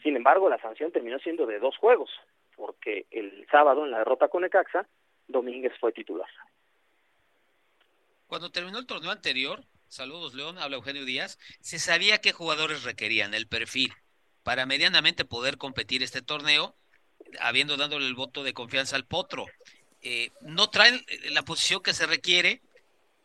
[0.03, 2.11] Sin embargo, la sanción terminó siendo de dos juegos,
[2.57, 4.89] porque el sábado en la derrota con Ecaxa,
[5.29, 6.29] Domínguez fue titular.
[8.27, 9.61] Cuando terminó el torneo anterior,
[9.93, 13.93] saludos León, habla Eugenio Díaz, se sabía qué jugadores requerían, el perfil,
[14.43, 16.75] para medianamente poder competir este torneo,
[17.41, 19.45] habiendo dándole el voto de confianza al Potro.
[20.01, 22.63] Eh, no traen la posición que se requiere,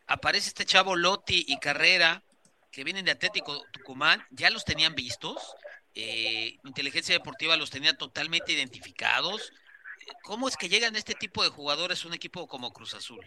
[0.06, 2.22] aparece este chavo Lotti y Carrera,
[2.70, 5.54] que vienen de Atlético Tucumán, ya los tenían vistos,
[5.94, 9.52] eh, Inteligencia Deportiva los tenía totalmente identificados.
[10.22, 13.24] ¿Cómo es que llegan este tipo de jugadores un equipo como Cruz Azul?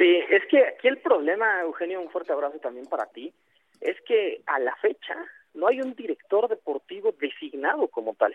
[0.00, 3.34] Sí, es que aquí el problema, Eugenio, un fuerte abrazo también para ti,
[3.82, 5.14] es que a la fecha
[5.52, 8.34] no hay un director deportivo designado como tal.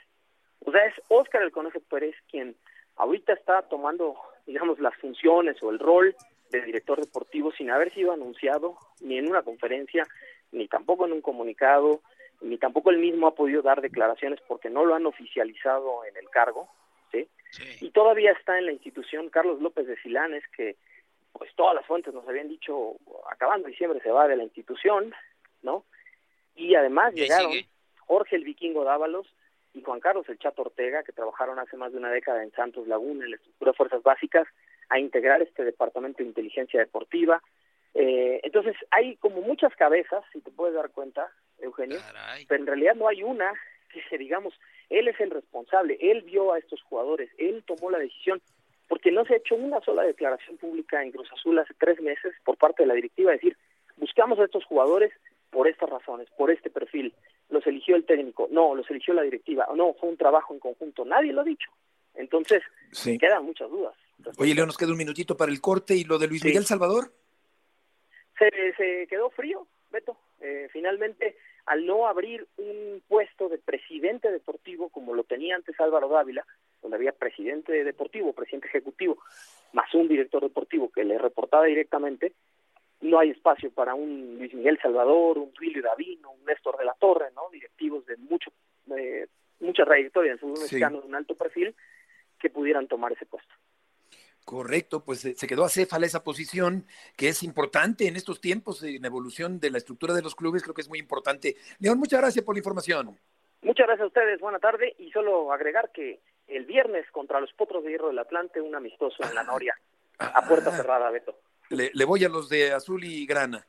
[0.64, 2.56] O sea, es Óscar el Conejo Pérez quien
[2.98, 6.16] ahorita está tomando, digamos, las funciones o el rol
[6.52, 10.06] de director deportivo sin haber sido anunciado ni en una conferencia,
[10.52, 12.02] ni tampoco en un comunicado,
[12.42, 16.30] ni tampoco él mismo ha podido dar declaraciones porque no lo han oficializado en el
[16.30, 16.70] cargo,
[17.12, 17.28] ¿sí?
[17.82, 20.76] Y todavía está en la institución Carlos López de Silanes, que
[21.38, 22.96] pues todas las fuentes nos habían dicho,
[23.30, 25.14] acabando diciembre se va de la institución,
[25.62, 25.86] ¿no?
[26.56, 27.52] Y además llegaron
[28.00, 29.28] Jorge el Vikingo Dávalos
[29.74, 32.88] y Juan Carlos el Chato Ortega, que trabajaron hace más de una década en Santos
[32.88, 34.48] Laguna, en la estructura de fuerzas básicas,
[34.90, 37.42] a integrar este departamento de inteligencia deportiva.
[37.94, 42.00] Eh, entonces hay como muchas cabezas, si te puedes dar cuenta, Eugenio,
[42.48, 43.54] pero en realidad no hay una
[44.10, 44.54] que digamos,
[44.90, 48.42] él es el responsable, él vio a estos jugadores, él tomó la decisión,
[48.88, 52.34] porque no se ha hecho una sola declaración pública en Cruz Azul hace tres meses
[52.44, 53.58] por parte de la directiva, decir,
[53.98, 55.12] buscamos a estos jugadores
[55.50, 57.14] por estas razones, por este perfil,
[57.50, 61.06] los eligió el técnico, no, los eligió la directiva, no, fue un trabajo en conjunto,
[61.06, 61.72] nadie lo ha dicho.
[62.14, 62.62] Entonces,
[63.20, 63.94] quedan muchas dudas.
[64.38, 67.12] Oye, Leo, nos queda un minutito para el corte y lo de Luis Miguel Salvador.
[68.38, 70.18] Se, se quedó frío, Beto.
[70.42, 76.10] Eh, finalmente, al no abrir un puesto de presidente deportivo como lo tenía antes Álvaro
[76.10, 76.46] Dávila,
[76.82, 79.18] donde había presidente deportivo, presidente ejecutivo,
[79.74, 82.34] más un director deportivo que le reportaba directamente,
[83.02, 86.94] no hay espacio para un Luis Miguel Salvador, un Willy Davino, un Néstor de la
[86.94, 87.50] Torre, ¿no?
[87.52, 88.52] Directivos de mucho
[88.86, 89.28] de
[89.60, 91.76] mucha trayectoria en fútbol mexicano de un alto perfil
[92.40, 93.54] que pudieran tomar ese puesto.
[94.46, 96.86] Correcto, pues eh, se quedó acéfala esa posición
[97.18, 100.76] que es importante en estos tiempos en evolución de la estructura de los clubes, creo
[100.76, 101.56] que es muy importante.
[101.80, 103.20] León, muchas gracias por la información.
[103.64, 107.84] Muchas gracias a ustedes, buena tarde y solo agregar que el viernes contra los Potros
[107.84, 109.76] de Hierro del Atlante, un amistoso en la Noria,
[110.20, 110.78] a puerta ah.
[110.78, 111.36] cerrada, Beto.
[111.70, 113.66] Le, le voy a los de azul y grana.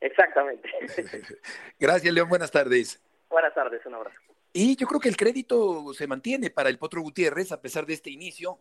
[0.00, 0.68] Exactamente.
[1.78, 3.00] gracias, León, buenas tardes.
[3.30, 4.18] Buenas tardes, un abrazo.
[4.52, 7.94] Y yo creo que el crédito se mantiene para el Potro Gutiérrez a pesar de
[7.94, 8.58] este inicio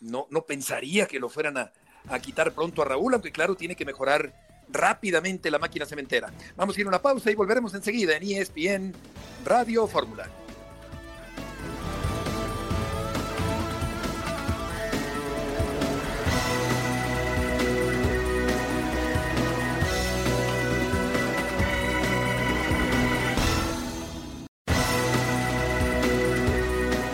[0.00, 1.72] no, no pensaría que lo fueran a,
[2.08, 4.32] a quitar pronto a Raúl, aunque claro, tiene que mejorar
[4.70, 6.32] rápidamente la máquina cementera.
[6.56, 8.94] Vamos a ir a una pausa y volveremos enseguida en ESPN
[9.44, 10.28] Radio Fórmula.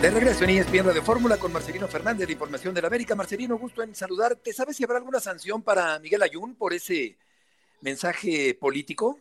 [0.05, 3.15] De regreso en ESPN Radio Fórmula con Marcelino Fernández de Información de la América.
[3.15, 4.53] Marcelino, gusto en saludarte.
[4.53, 7.17] ¿Sabes si habrá alguna sanción para Miguel Ayun por ese
[7.81, 9.17] mensaje político?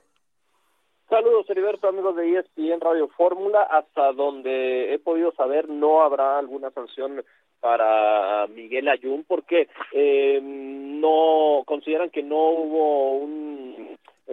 [1.09, 3.63] Saludos, Heriberto, amigos de ESPN Radio Fórmula.
[3.63, 7.25] Hasta donde he podido saber, no habrá alguna sanción
[7.61, 13.64] para Miguel Ayun porque eh, no consideran que no hubo un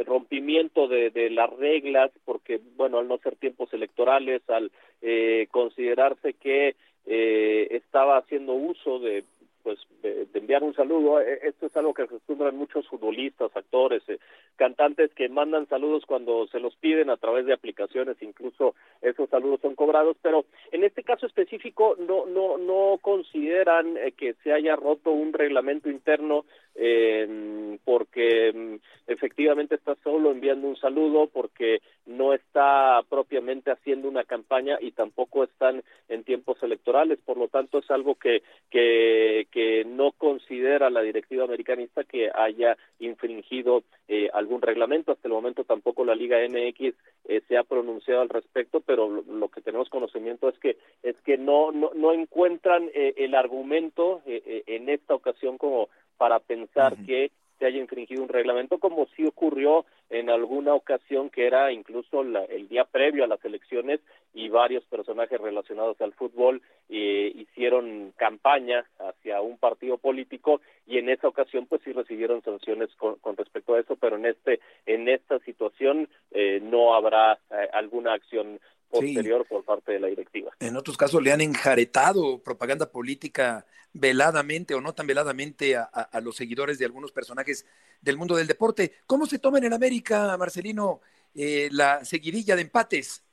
[0.05, 6.33] rompimiento de, de, las reglas, porque, bueno, al no ser tiempos electorales, al eh, considerarse
[6.33, 6.75] que
[7.05, 9.23] eh, estaba haciendo uso de
[9.63, 11.21] pues de, enviar un saludo.
[11.21, 14.19] E, esto es algo que acostumbran muchos futbolistas, actores, eh,
[14.55, 19.61] cantantes que mandan saludos cuando se los piden a través de aplicaciones, incluso esos saludos
[19.61, 24.75] son cobrados, pero en este caso específico no no no consideran eh, que se haya
[24.75, 28.75] roto un reglamento interno eh, porque mm,
[29.07, 35.43] efectivamente está solo enviando un saludo, porque no está propiamente haciendo una campaña y tampoco
[35.43, 41.01] están en tiempos electorales, por lo tanto es algo que que que no considera la
[41.01, 45.11] directiva americanista que haya infringido eh, algún reglamento.
[45.11, 49.49] Hasta el momento tampoco la Liga MX eh, se ha pronunciado al respecto, pero lo,
[49.49, 54.89] que tenemos conocimiento es que es que no no, no encuentran eh, el argumento en
[54.89, 55.89] esta ocasión como
[56.21, 61.47] para pensar que se haya infringido un reglamento, como sí ocurrió en alguna ocasión que
[61.47, 64.01] era incluso el día previo a las elecciones
[64.35, 71.09] y varios personajes relacionados al fútbol eh, hicieron campaña hacia un partido político y en
[71.09, 75.39] esa ocasión pues sí recibieron sanciones con, respecto a eso, pero en este en esta
[75.39, 78.59] situación eh, no habrá eh, alguna acción
[78.91, 80.51] posterior por parte de la directiva.
[80.59, 86.35] En otros casos le han enjaretado propaganda política veladamente o no tan veladamente a, los
[86.35, 87.65] seguidores de algunos personajes
[88.01, 88.93] del mundo del deporte.
[89.05, 91.01] ¿Cómo se toma en América, Marcelino,
[91.35, 93.25] eh, la seguidilla de empates?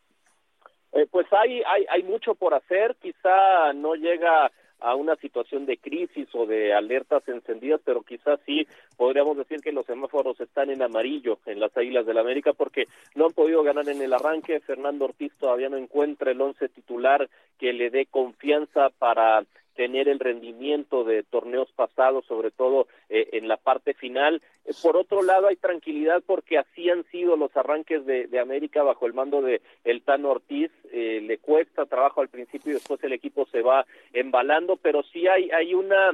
[0.92, 5.78] Eh, pues hay, hay, hay mucho por hacer, quizá no llega a una situación de
[5.78, 10.82] crisis o de alertas encendidas, pero quizás sí podríamos decir que los semáforos están en
[10.82, 14.60] amarillo en las Águilas del la América porque no han podido ganar en el arranque.
[14.60, 19.44] Fernando Ortiz todavía no encuentra el once titular que le dé confianza para
[19.78, 24.42] tener el rendimiento de torneos pasados, sobre todo eh, en la parte final.
[24.64, 29.06] Eh, por otro lado, hay tranquilidad porque así han sido los arranques de, América bajo
[29.06, 30.72] el mando de el Tano Ortiz.
[30.90, 35.28] Eh, le cuesta trabajo al principio y después el equipo se va embalando, pero sí
[35.28, 36.10] hay, hay una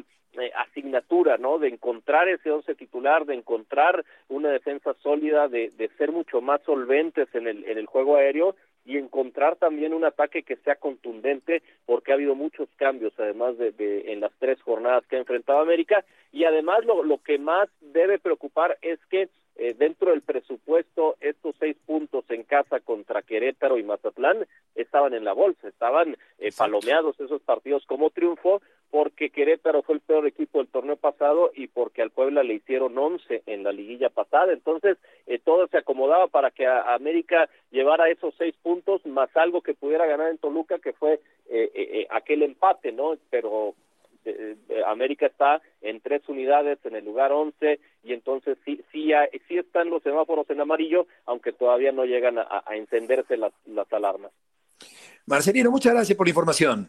[0.56, 1.58] asignatura, ¿no?
[1.58, 6.60] De encontrar ese once titular, de encontrar una defensa sólida, de, de ser mucho más
[6.64, 11.62] solventes en el, en el juego aéreo y encontrar también un ataque que sea contundente
[11.86, 16.04] porque ha habido muchos cambios además de, en las tres jornadas que ha enfrentado América.
[16.32, 21.54] Y además lo, lo que más debe preocupar es que eh, dentro del presupuesto estos
[21.60, 27.18] seis puntos en casa contra Querétaro y Mazatlán estaban en la bolsa, estaban eh, palomeados
[27.20, 28.62] esos partidos como triunfo
[28.94, 32.96] porque Querétaro fue el peor equipo del torneo pasado y porque al Puebla le hicieron
[32.96, 38.32] once en la liguilla pasada, entonces eh, todo se acomodaba para que América llevara esos
[38.38, 41.20] seis puntos más algo que pudiera ganar en Toluca que fue
[42.10, 43.16] aquel empate, ¿no?
[43.30, 43.74] Pero
[44.86, 49.10] América está en tres unidades en el lugar once y entonces sí, sí,
[49.48, 54.30] sí están los semáforos en amarillo, aunque todavía no llegan a, encenderse las, las alarmas.
[55.26, 56.88] Marcelino, muchas gracias por la información.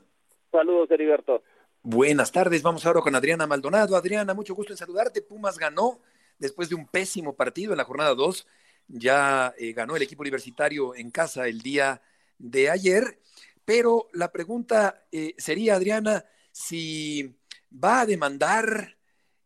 [0.51, 1.41] Saludos, Heriberto.
[1.87, 3.95] Buenas tardes, vamos ahora con Adriana Maldonado.
[3.95, 5.21] Adriana, mucho gusto en saludarte.
[5.21, 6.01] Pumas ganó
[6.39, 8.47] después de un pésimo partido en la jornada 2.
[8.87, 12.01] Ya eh, ganó el equipo universitario en casa el día
[12.39, 13.19] de ayer.
[13.65, 17.37] Pero la pregunta eh, sería, Adriana, si
[17.71, 18.97] va a demandar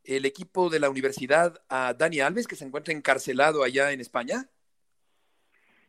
[0.06, 4.50] el equipo de la universidad a Dani Alves, que se encuentra encarcelado allá en España?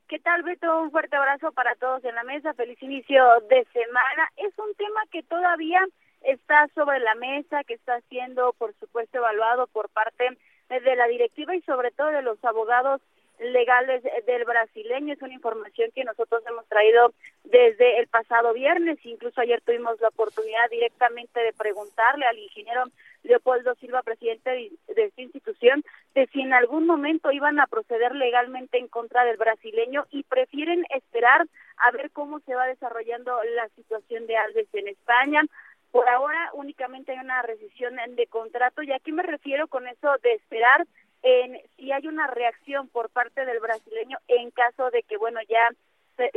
[0.09, 0.81] ¿Qué tal, Beto?
[0.83, 2.55] Un fuerte abrazo para todos en la mesa.
[2.55, 4.29] Feliz inicio de semana.
[4.37, 5.87] Es un tema que todavía
[6.23, 10.37] está sobre la mesa, que está siendo, por supuesto, evaluado por parte
[10.69, 13.01] de la directiva y sobre todo de los abogados
[13.41, 15.15] legales del brasileño.
[15.15, 17.13] Es una información que nosotros hemos traído
[17.45, 18.99] desde el pasado viernes.
[19.05, 22.85] Incluso ayer tuvimos la oportunidad directamente de preguntarle al ingeniero
[23.23, 28.79] Leopoldo Silva, presidente de, esta institución, de si en algún momento iban a proceder legalmente
[28.79, 34.27] en contra del brasileño y prefieren esperar a ver cómo se va desarrollando la situación
[34.27, 35.43] de Alves en España.
[35.92, 40.35] Por ahora únicamente hay una rescisión de contrato y aquí me refiero con eso de
[40.35, 40.87] esperar
[41.22, 45.70] en si hay una reacción por parte del brasileño en caso de que, bueno, ya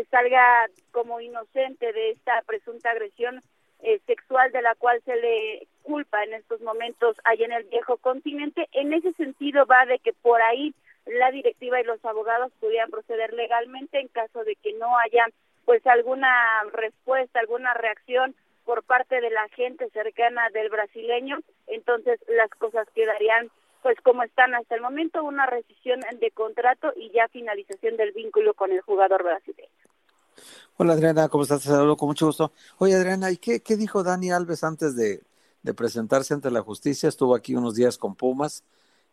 [0.10, 3.42] salga como inocente de esta presunta agresión
[3.82, 7.98] eh, sexual de la cual se le culpa en estos momentos allá en el viejo
[7.98, 8.68] continente.
[8.72, 10.74] En ese sentido va de que por ahí
[11.06, 15.26] la directiva y los abogados pudieran proceder legalmente en caso de que no haya
[15.66, 18.36] pues alguna respuesta, alguna reacción
[18.66, 23.52] por parte de la gente cercana del brasileño, entonces las cosas quedarían
[23.84, 28.54] pues como están hasta el momento, una rescisión de contrato y ya finalización del vínculo
[28.54, 29.70] con el jugador brasileño.
[30.78, 31.62] Hola Adriana, ¿cómo estás?
[31.62, 32.54] Te saludo con mucho gusto.
[32.78, 35.22] Oye Adriana, ¿y qué, qué dijo Dani Alves antes de,
[35.76, 37.10] presentarse ante la justicia?
[37.10, 38.64] Estuvo aquí unos días con Pumas,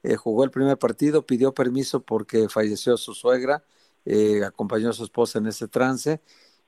[0.05, 3.65] eh, jugó el primer partido, pidió permiso porque falleció su suegra,
[4.05, 6.21] eh, acompañó a su esposa en ese trance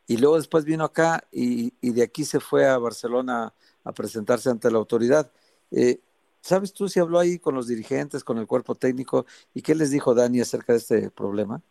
[0.06, 4.70] y luego después vino acá y, de aquí se fue a Barcelona a presentarse ante
[4.70, 5.30] la autoridad.
[5.70, 6.00] Eh,
[6.40, 9.90] ¿Sabes tú si habló ahí con los dirigentes, con el cuerpo técnico y qué les
[9.90, 11.62] dijo Dani acerca de este problema?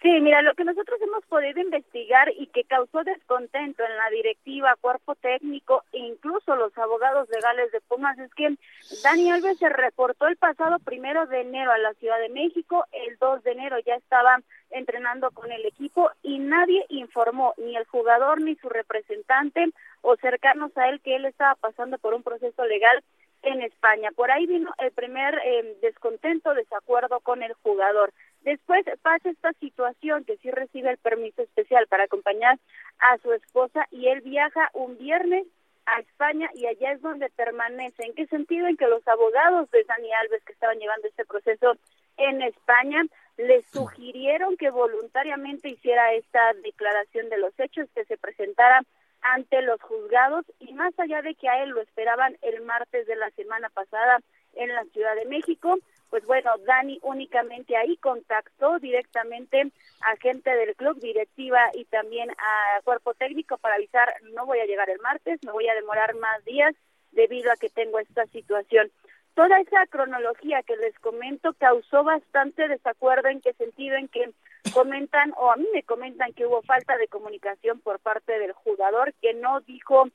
[0.00, 4.76] Sí, mira, lo que nosotros hemos podido investigar y que causó descontento en la directiva,
[4.80, 8.56] cuerpo técnico e incluso los abogados legales de Pumas es que
[9.02, 13.16] Dani Alves se reportó el pasado primero de enero a la Ciudad de México, el
[13.18, 14.40] 2 de enero ya estaba
[14.70, 19.66] entrenando con el equipo y nadie informó, ni el jugador ni su representante
[20.02, 23.02] o cercanos a él que él estaba pasando por un proceso legal
[23.42, 24.10] en España.
[24.14, 28.12] Por ahí vino el primer eh, descontento, desacuerdo con el jugador.
[28.48, 32.58] Después pasa esta situación que sí recibe el permiso especial para acompañar
[32.98, 35.46] a su esposa y él viaja un viernes
[35.84, 38.04] a España y allá es donde permanece.
[38.06, 38.66] ¿En qué sentido?
[38.66, 41.76] En que los abogados de Dani Alves que estaban llevando este proceso
[42.16, 43.04] en España
[43.36, 48.80] le sugirieron que voluntariamente hiciera esta declaración de los hechos, que se presentara
[49.20, 53.16] ante los juzgados y más allá de que a él lo esperaban el martes de
[53.16, 54.20] la semana pasada
[54.54, 55.78] en la Ciudad de México,
[56.10, 62.80] pues bueno, Dani únicamente ahí contactó directamente a gente del club, directiva y también a
[62.82, 66.44] cuerpo técnico para avisar, no voy a llegar el martes, me voy a demorar más
[66.44, 66.74] días
[67.12, 68.90] debido a que tengo esta situación.
[69.34, 74.30] Toda esa cronología que les comento causó bastante desacuerdo en qué sentido, en que
[74.72, 79.14] comentan, o a mí me comentan que hubo falta de comunicación por parte del jugador,
[79.20, 80.08] que no dijo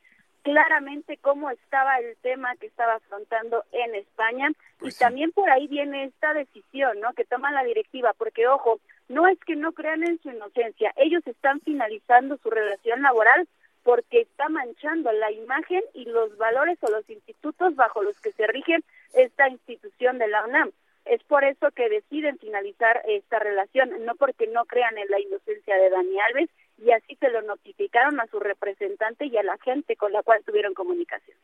[0.44, 6.04] claramente cómo estaba el tema que estaba afrontando en España y también por ahí viene
[6.04, 7.14] esta decisión, ¿no?
[7.14, 11.26] Que toma la directiva, porque ojo, no es que no crean en su inocencia, ellos
[11.26, 13.48] están finalizando su relación laboral
[13.84, 18.48] porque está manchando la imagen y los valores o los institutos bajo los que se
[18.48, 18.80] rige
[19.14, 20.72] esta institución de la UNAM.
[21.06, 25.76] Es por eso que deciden finalizar esta relación, no porque no crean en la inocencia
[25.76, 26.50] de Dani Alves,
[26.84, 30.44] y así se lo notificaron a su representante y a la gente con la cual
[30.46, 31.38] tuvieron comunicación.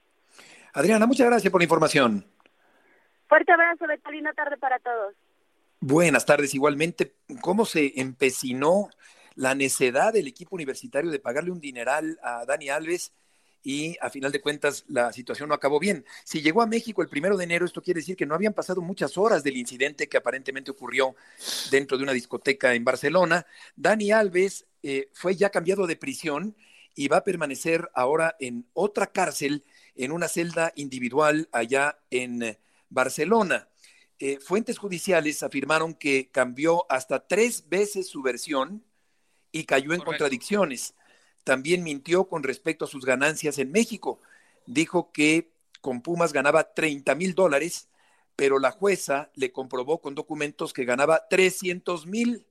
[0.74, 2.26] Adriana, muchas gracias por la información.
[3.28, 5.16] Fuerte abrazo, Betalina, tarde para todos.
[5.80, 7.14] Buenas tardes, igualmente.
[7.42, 8.90] ¿Cómo se empecinó
[9.36, 13.14] la necedad del equipo universitario de pagarle un dineral a Dani Alves?
[13.64, 16.06] y a final de cuentas la situación no acabó bien.
[16.24, 18.82] Si llegó a México el primero de enero, esto quiere decir que no habían pasado
[18.82, 21.16] muchas horas del incidente que aparentemente ocurrió
[21.70, 23.46] dentro de una discoteca en Barcelona.
[23.76, 26.56] Dani Alves eh, fue ya cambiado de prisión
[26.96, 29.64] y va a permanecer ahora en otra cárcel,
[29.96, 32.58] en una celda individual allá en
[32.90, 33.70] Barcelona.
[34.20, 38.84] Eh, fuentes judiciales afirmaron que cambió hasta tres veces su versión
[39.52, 40.94] y cayó en contradicciones
[41.50, 44.20] también mintió con respecto a sus ganancias en México.
[44.68, 45.52] Dijo que
[45.82, 47.90] con Pumas ganaba 30 mil dólares,
[48.36, 52.46] pero la jueza le comprobó con documentos que ganaba 300 mil,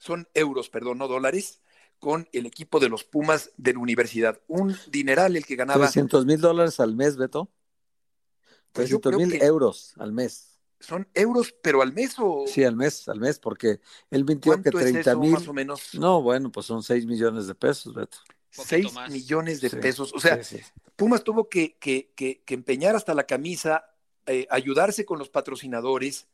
[0.00, 1.62] son euros, perdón, no dólares,
[2.00, 4.40] con el equipo de los Pumas de la universidad.
[4.48, 5.86] Un dineral el que ganaba.
[5.86, 7.48] 300 mil dólares al mes, Beto.
[8.72, 12.44] 300 pues mil euros al mes son euros, pero al mes o.
[12.46, 13.80] Sí, al mes, al mes, porque
[14.10, 15.32] él mintió que 30 mil.
[15.32, 15.94] Más o menos.
[15.94, 18.18] No, bueno, pues son 6 millones de pesos, Beto.
[18.50, 20.12] 6 millones de pesos.
[20.14, 20.40] O sea,
[20.96, 23.84] Pumas tuvo que, que, que, empeñar hasta la camisa,
[24.26, 26.26] eh, ayudarse con los patrocinadores,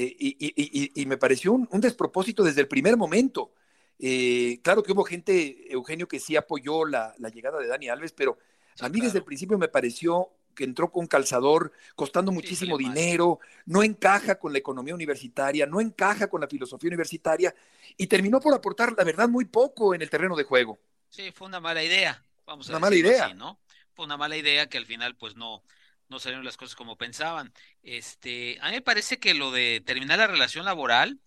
[0.00, 3.50] eh, y, y, y, me pareció un, un, despropósito desde el primer momento.
[3.98, 8.12] Eh, claro que hubo gente, Eugenio, que sí apoyó la, la llegada de Dani Alves,
[8.12, 8.38] pero
[8.78, 13.82] a mí desde el principio me pareció que entró con calzador, costando muchísimo dinero, no
[13.82, 17.52] encaja con la economía universitaria, no encaja con la filosofía universitaria
[17.96, 20.78] y terminó por aportar, la verdad, muy poco en el terreno de juego.
[21.08, 22.24] Sí, fue una mala idea.
[22.46, 23.34] Vamos a una mala idea.
[23.34, 23.58] ¿no?
[23.94, 25.64] Fue una mala idea que al final, pues no,
[26.08, 27.52] no salieron las cosas como pensaban.
[27.82, 31.18] Este, a mí me parece que lo de terminar la relación laboral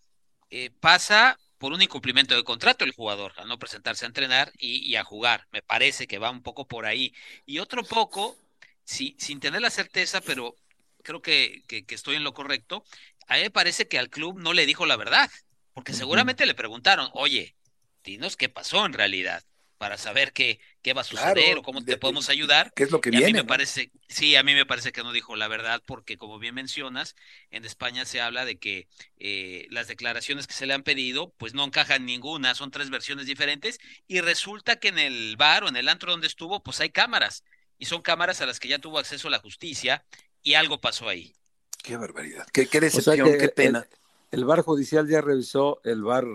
[0.49, 4.77] eh, pasa por un incumplimiento de contrato del jugador, a no presentarse a entrenar y,
[4.89, 5.47] y, a jugar.
[5.51, 7.13] Me parece que va un poco por ahí.
[7.45, 8.36] Y otro poco
[8.84, 10.55] sin tener la certeza, pero
[11.03, 12.84] creo que, que, estoy en lo correcto,
[13.27, 15.29] a mí me parece que al club no le dijo la verdad,
[15.73, 17.55] porque seguramente le preguntaron, oye,
[18.03, 19.43] dinos qué pasó en realidad
[19.82, 22.71] para saber qué, qué va a suceder o cómo te podemos ayudar.
[22.75, 23.25] ¿Qué es lo que y viene?
[23.25, 26.19] A mí me parece, sí, a mí me parece que no dijo la verdad, porque
[26.19, 27.15] como bien mencionas,
[27.49, 31.55] en España se habla de que eh, las declaraciones que se le han pedido, pues
[31.55, 35.75] no encajan ninguna, son tres versiones diferentes, y resulta que en el bar o en
[35.75, 37.43] el antro donde estuvo, pues hay cámaras
[37.79, 40.05] y son cámaras a las que ya tuvo acceso la justicia
[40.43, 41.34] y algo pasó ahí.
[41.82, 43.88] Qué barbaridad, qué, decepción, qué pena.
[44.29, 46.27] El, bar judicial ya revisó el bar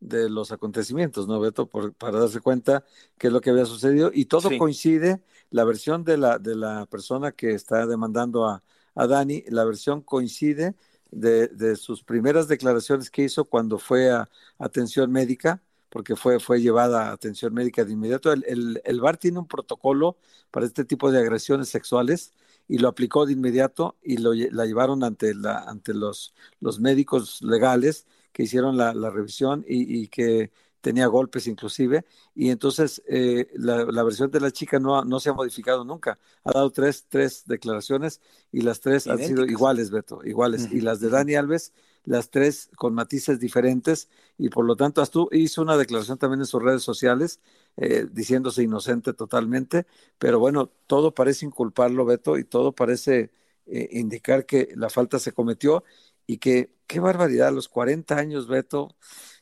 [0.00, 1.66] de los acontecimientos, ¿no, Beto?
[1.66, 2.84] para darse cuenta
[3.18, 6.86] qué es lo que había sucedido y todo coincide, la versión de la, de la
[6.86, 8.62] persona que está demandando a,
[8.94, 10.74] a Dani, la versión coincide
[11.10, 14.28] de, de, sus primeras declaraciones que hizo cuando fue a
[14.58, 18.32] atención médica, porque fue, fue llevada a atención médica de inmediato.
[18.32, 20.16] El, el, el, VAR tiene un protocolo
[20.50, 22.32] para este tipo de agresiones sexuales
[22.68, 27.42] y lo aplicó de inmediato y lo, la llevaron ante, la, ante los, los médicos
[27.42, 30.50] legales que hicieron la, la revisión y, y, que
[30.80, 32.04] tenía golpes inclusive,
[32.34, 36.18] y entonces eh, la, la, versión de la chica no, no se ha modificado nunca.
[36.44, 38.20] Ha dado tres, tres declaraciones
[38.50, 40.72] y las tres han sido iguales, Beto, iguales.
[40.72, 41.72] Y las de Dani Alves
[42.04, 44.08] las tres con matices diferentes
[44.38, 47.40] y por lo tanto tú hizo una declaración también en sus redes sociales
[47.76, 49.86] eh, diciéndose inocente totalmente,
[50.18, 53.30] pero bueno, todo parece inculparlo, Beto, y todo parece
[53.66, 55.84] eh, indicar que la falta se cometió
[56.32, 58.96] y que, qué barbaridad, a los 40 años, Beto,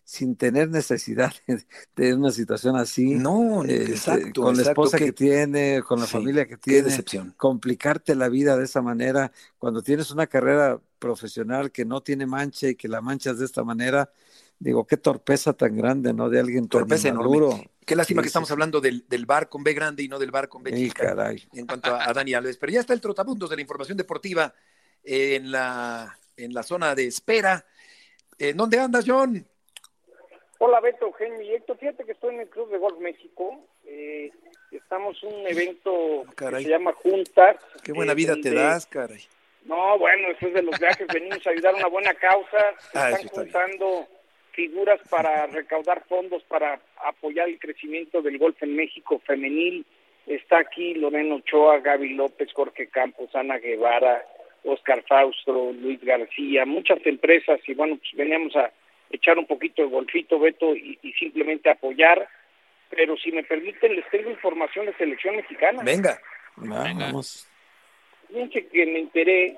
[0.05, 1.67] sin tener necesidad de,
[1.97, 3.25] de una situación así.
[3.25, 4.33] No, eh, exacto.
[4.39, 6.83] Con la exacto, esposa que tiene, con la Sí, familia que qué tiene.
[6.83, 7.35] decepción.
[7.37, 12.69] Complicarte la vida de esa manera, cuando tienes una carrera profesional que no tiene mancha
[12.69, 14.11] y que la manchas de esta manera,
[14.59, 16.29] digo, qué torpeza tan grande, ¿no?
[16.31, 17.51] De alguien tan Torpeza inmaduro.
[17.51, 17.71] enorme.
[17.85, 18.53] Qué lástima Sí, que estamos sí.
[18.53, 21.15] hablando del, del bar con B grande y no del bar con B chica.
[21.15, 21.39] caray.
[21.53, 22.59] En cuanto a, a Dani Alves.
[22.59, 24.55] Pero ya está el trotabundos de la información deportiva
[25.03, 27.65] en la, en la zona de espera.
[28.39, 29.45] ¿En dónde andas, John?
[30.59, 31.79] Hola Beto, Eugenio y Héctor.
[31.79, 33.61] Fíjate que estoy en el Club de Golf México.
[33.85, 34.31] Eh,
[34.71, 36.65] estamos en un evento que caray.
[36.65, 37.57] se llama Juntas.
[37.83, 39.23] Qué buena eh, vida te das, caray.
[39.65, 42.59] No, bueno, después de los viajes venimos a ayudar a una buena causa.
[42.93, 43.53] Se Ah, eso están bien.
[43.53, 44.09] juntando
[44.53, 49.87] figuras para recaudar fondos para apoyar el crecimiento del golf en México femenil.
[50.27, 54.25] Está aquí Lorena Ochoa, Gaby López, Jorge Campos, Ana Guevara,
[54.73, 58.71] Oscar Faustro, Luis García, muchas empresas y bueno, pues veníamos a
[59.11, 62.29] echar un poquito de golfito, Beto, y, y simplemente apoyar.
[62.91, 65.83] Pero si me permiten, les tengo información de selección mexicana.
[65.83, 66.19] Venga.
[66.57, 67.47] Vamos.
[68.29, 69.57] Fíjense que me enteré,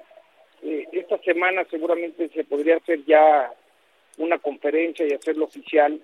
[0.62, 3.50] eh, esta semana seguramente se podría hacer ya
[4.18, 6.00] una conferencia y hacerlo oficial,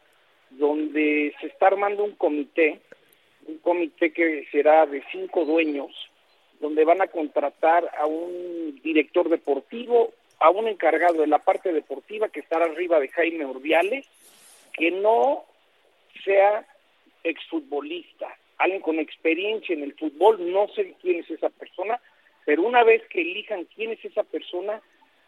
[0.51, 2.81] donde se está armando un comité,
[3.47, 5.93] un comité que será de cinco dueños,
[6.61, 12.29] donde van a contratar a un director deportivo, a un encargado de la parte deportiva
[12.29, 14.07] que estará arriba de Jaime Orbiales,
[14.73, 15.45] que no
[16.25, 16.67] sea
[17.25, 18.29] exfutbolista,
[18.59, 22.01] alguien con experiencia en el fútbol, no sé quién es esa persona,
[22.45, 24.81] pero una vez que elijan quién es esa persona,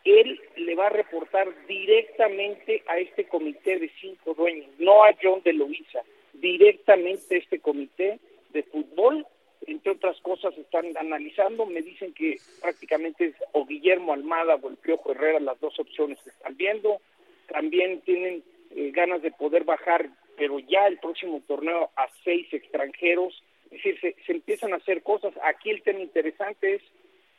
[0.04, 5.42] él le va a reportar directamente a este comité de cinco dueños, no a John
[5.42, 6.02] de Luisa,
[6.32, 8.18] directamente a este comité
[8.50, 9.26] de fútbol,
[9.66, 14.76] entre otras cosas están analizando, me dicen que prácticamente es o Guillermo Almada o el
[14.76, 17.00] Piojo Herrera las dos opciones que están viendo,
[17.48, 18.42] también tienen
[18.74, 24.00] eh, ganas de poder bajar, pero ya el próximo torneo a seis extranjeros, es decir,
[24.00, 26.82] se, se empiezan a hacer cosas, aquí el tema interesante es,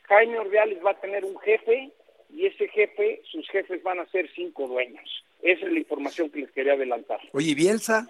[0.02, 1.90] Jaime Ordeales va a tener un jefe
[2.32, 5.24] y ese jefe, sus jefes van a ser cinco dueños.
[5.42, 7.20] Esa es la información que les quería adelantar.
[7.32, 8.08] Oye, ¿y Bielsa?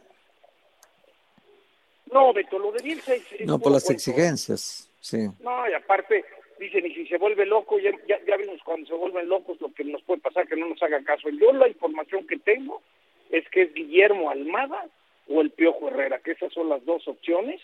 [2.13, 3.33] No, Beto, lo de Bielsa es...
[3.33, 3.99] es No, por las cuento.
[4.11, 5.29] exigencias, sí.
[5.41, 6.25] No, y aparte,
[6.59, 9.73] dicen, y si se vuelve loco, ya, ya, ya vimos cuando se vuelven locos lo
[9.73, 11.29] que nos puede pasar, que no nos haga caso.
[11.31, 12.83] Yo la información que tengo
[13.31, 14.87] es que es Guillermo Almada
[15.29, 17.61] o el Piojo Herrera, que esas son las dos opciones.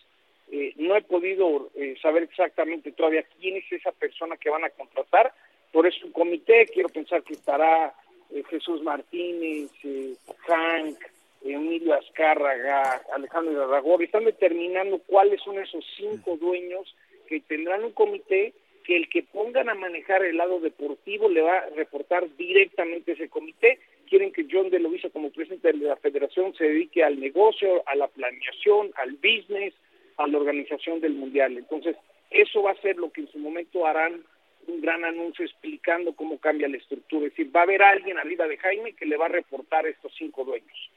[0.52, 4.70] Eh, no he podido eh, saber exactamente todavía quién es esa persona que van a
[4.70, 5.32] contratar,
[5.72, 7.92] por eso un comité, quiero pensar que estará
[8.30, 10.14] eh, Jesús Martínez, eh,
[10.46, 10.96] Hank,
[11.44, 16.94] Emilio Azcárraga, Alejandro Aragón, están determinando cuáles son esos cinco dueños
[17.28, 18.52] que tendrán un comité
[18.84, 23.28] que el que pongan a manejar el lado deportivo le va a reportar directamente ese
[23.28, 23.80] comité.
[24.08, 27.96] Quieren que John de Luisa, como presidente de la federación, se dedique al negocio, a
[27.96, 29.74] la planeación, al business,
[30.16, 31.58] a la organización del mundial.
[31.58, 31.96] Entonces,
[32.30, 34.24] eso va a ser lo que en su momento harán
[34.68, 37.26] un gran anuncio explicando cómo cambia la estructura.
[37.26, 39.88] Es decir, va a haber alguien arriba de Jaime que le va a reportar a
[39.88, 40.90] estos cinco dueños.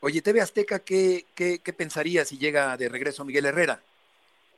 [0.00, 3.80] Oye, TV Azteca, ¿qué, qué, qué pensaría si llega de regreso Miguel Herrera?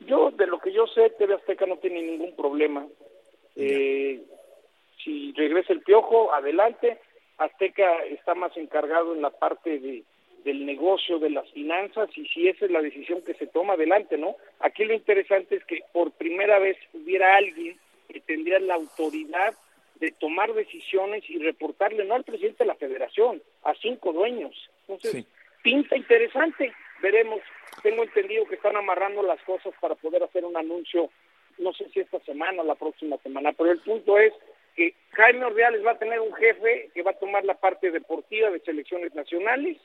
[0.00, 2.86] Yo, de lo que yo sé, TV Azteca no tiene ningún problema.
[3.56, 4.20] Eh,
[5.02, 6.98] si regresa el piojo, adelante.
[7.38, 10.04] Azteca está más encargado en la parte de,
[10.44, 14.18] del negocio, de las finanzas, y si esa es la decisión que se toma, adelante,
[14.18, 14.36] ¿no?
[14.60, 17.78] Aquí lo interesante es que por primera vez hubiera alguien
[18.08, 19.54] que tendría la autoridad
[19.96, 24.54] de tomar decisiones y reportarle no al presidente de la federación, a cinco dueños.
[24.94, 25.26] Entonces,
[25.62, 26.72] pinta interesante,
[27.02, 27.40] veremos.
[27.82, 31.10] Tengo entendido que están amarrando las cosas para poder hacer un anuncio,
[31.58, 34.32] no sé si esta semana o la próxima semana, pero el punto es
[34.76, 38.50] que Jaime Ordeales va a tener un jefe que va a tomar la parte deportiva
[38.50, 39.78] de selecciones nacionales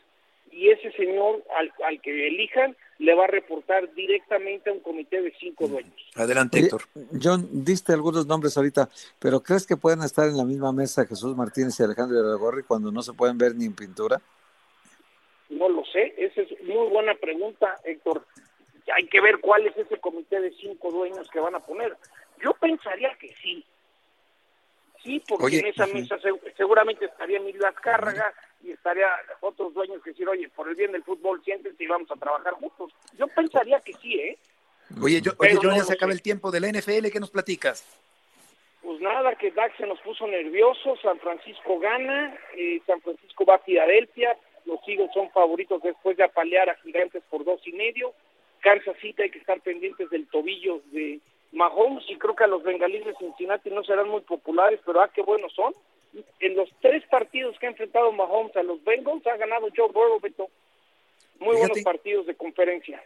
[0.52, 5.22] y ese señor al, al que elijan le va a reportar directamente a un comité
[5.22, 5.94] de cinco dueños.
[6.16, 6.84] Adelante, Héctor.
[7.22, 8.90] John, diste algunos nombres ahorita,
[9.20, 12.92] pero ¿crees que pueden estar en la misma mesa Jesús Martínez y Alejandro Iragorri cuando
[12.92, 14.22] no se pueden ver ni en pintura?
[15.96, 18.26] Sé, esa es muy buena pregunta, Héctor.
[18.94, 21.96] Hay que ver cuál es ese comité de cinco dueños que van a poner.
[22.44, 23.64] Yo pensaría que sí.
[25.02, 29.08] Sí, porque Oye, en esa mesa se- seguramente estaría Emilio Azcárraga y estaría
[29.40, 32.54] otros dueños que decir, oye, por el bien del fútbol, siéntense y vamos a trabajar
[32.56, 32.92] juntos.
[33.18, 34.38] Yo pensaría que sí, ¿eh?
[35.02, 36.18] Oye, yo, oye, no ya se acaba sé.
[36.18, 37.86] el tiempo de la NFL, ¿qué nos platicas?
[38.82, 43.56] Pues nada, que Dax se nos puso nervioso, San Francisco gana, eh, San Francisco va
[43.56, 48.14] a Filadelfia, los Eagles son favoritos después de apalear a Gigantes por dos y medio,
[48.62, 51.20] Kansas City hay que estar pendientes del tobillo de
[51.52, 55.10] Mahomes y creo que a los bengalíes de Cincinnati no serán muy populares, pero ah,
[55.14, 55.74] qué buenos son,
[56.40, 60.20] en los tres partidos que ha enfrentado Mahomes a los Bengals ha ganado Joe Burrow,
[60.20, 60.48] Beto.
[61.40, 63.02] Muy buenos partidos de conferencia.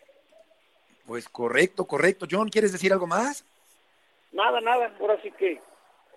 [1.06, 2.28] Pues correcto, correcto.
[2.30, 3.44] John, ¿quieres decir algo más?
[4.32, 4.96] Nada, nada.
[5.00, 5.60] Ahora sí que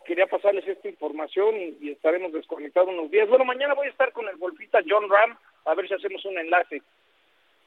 [0.05, 3.29] quería pasarles esta información y, estaremos desconectados unos días.
[3.29, 6.39] Bueno, mañana voy a estar con el golfista John Ram a ver si hacemos un
[6.39, 6.83] enlace.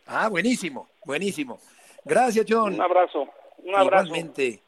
[0.06, 1.60] Ah, buenísimo, buenísimo.
[2.04, 2.76] Gracias, John.
[2.76, 3.30] Un abrazo.
[3.58, 4.06] Un abrazo.
[4.06, 4.60] Igualmente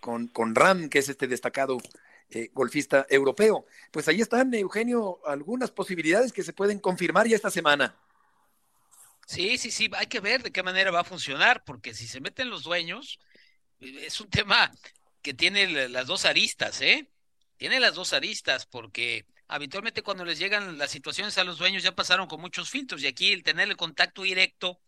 [0.00, 1.78] con, con Ram, que es este destacado
[2.30, 3.66] eh, golfista europeo.
[3.90, 7.94] Pues ahí están, Eugenio, algunas posibilidades que se pueden confirmar ya esta semana.
[9.26, 12.20] Sí, sí, sí, hay que ver de qué manera va a funcionar, porque si se
[12.20, 13.20] meten los dueños,
[13.80, 14.72] eh, es un tema
[15.22, 17.06] que tiene las dos aristas, ¿eh?
[17.62, 21.94] Tiene las dos aristas, porque habitualmente cuando les llegan las situaciones a los dueños ya
[21.94, 24.80] pasaron con muchos filtros, y aquí el tener el contacto directo,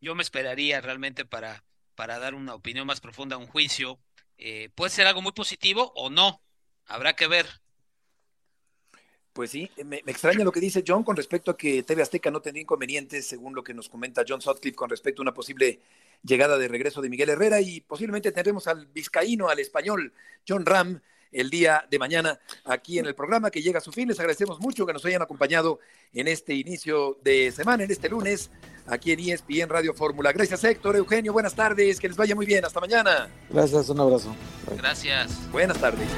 [0.00, 1.62] yo me esperaría realmente para,
[1.94, 4.00] para dar una opinión más profunda, un juicio,
[4.38, 6.42] eh, puede ser algo muy positivo o no,
[6.86, 7.46] Habrá que ver.
[9.32, 12.42] Pues sí, me, extraña lo que dice John con respecto a que TV Azteca no
[12.42, 15.78] tendría inconvenientes, según lo que nos comenta John Sutcliffe con respecto a una posible
[16.24, 20.12] llegada de regreso de Miguel Herrera y posiblemente tendremos al vizcaíno, al español,
[20.44, 21.00] John Ram,
[21.34, 24.08] el día de mañana aquí en el programa que llega a su fin.
[24.08, 25.80] Les agradecemos mucho que nos hayan acompañado
[26.12, 28.50] en este inicio de semana, en este lunes,
[28.86, 30.32] aquí en ESPN Radio Fórmula.
[30.32, 33.28] Gracias Héctor, Eugenio, buenas tardes, que les vaya muy bien, hasta mañana.
[33.50, 34.34] Gracias, un abrazo.
[34.76, 35.50] Gracias.
[35.50, 36.08] Buenas tardes.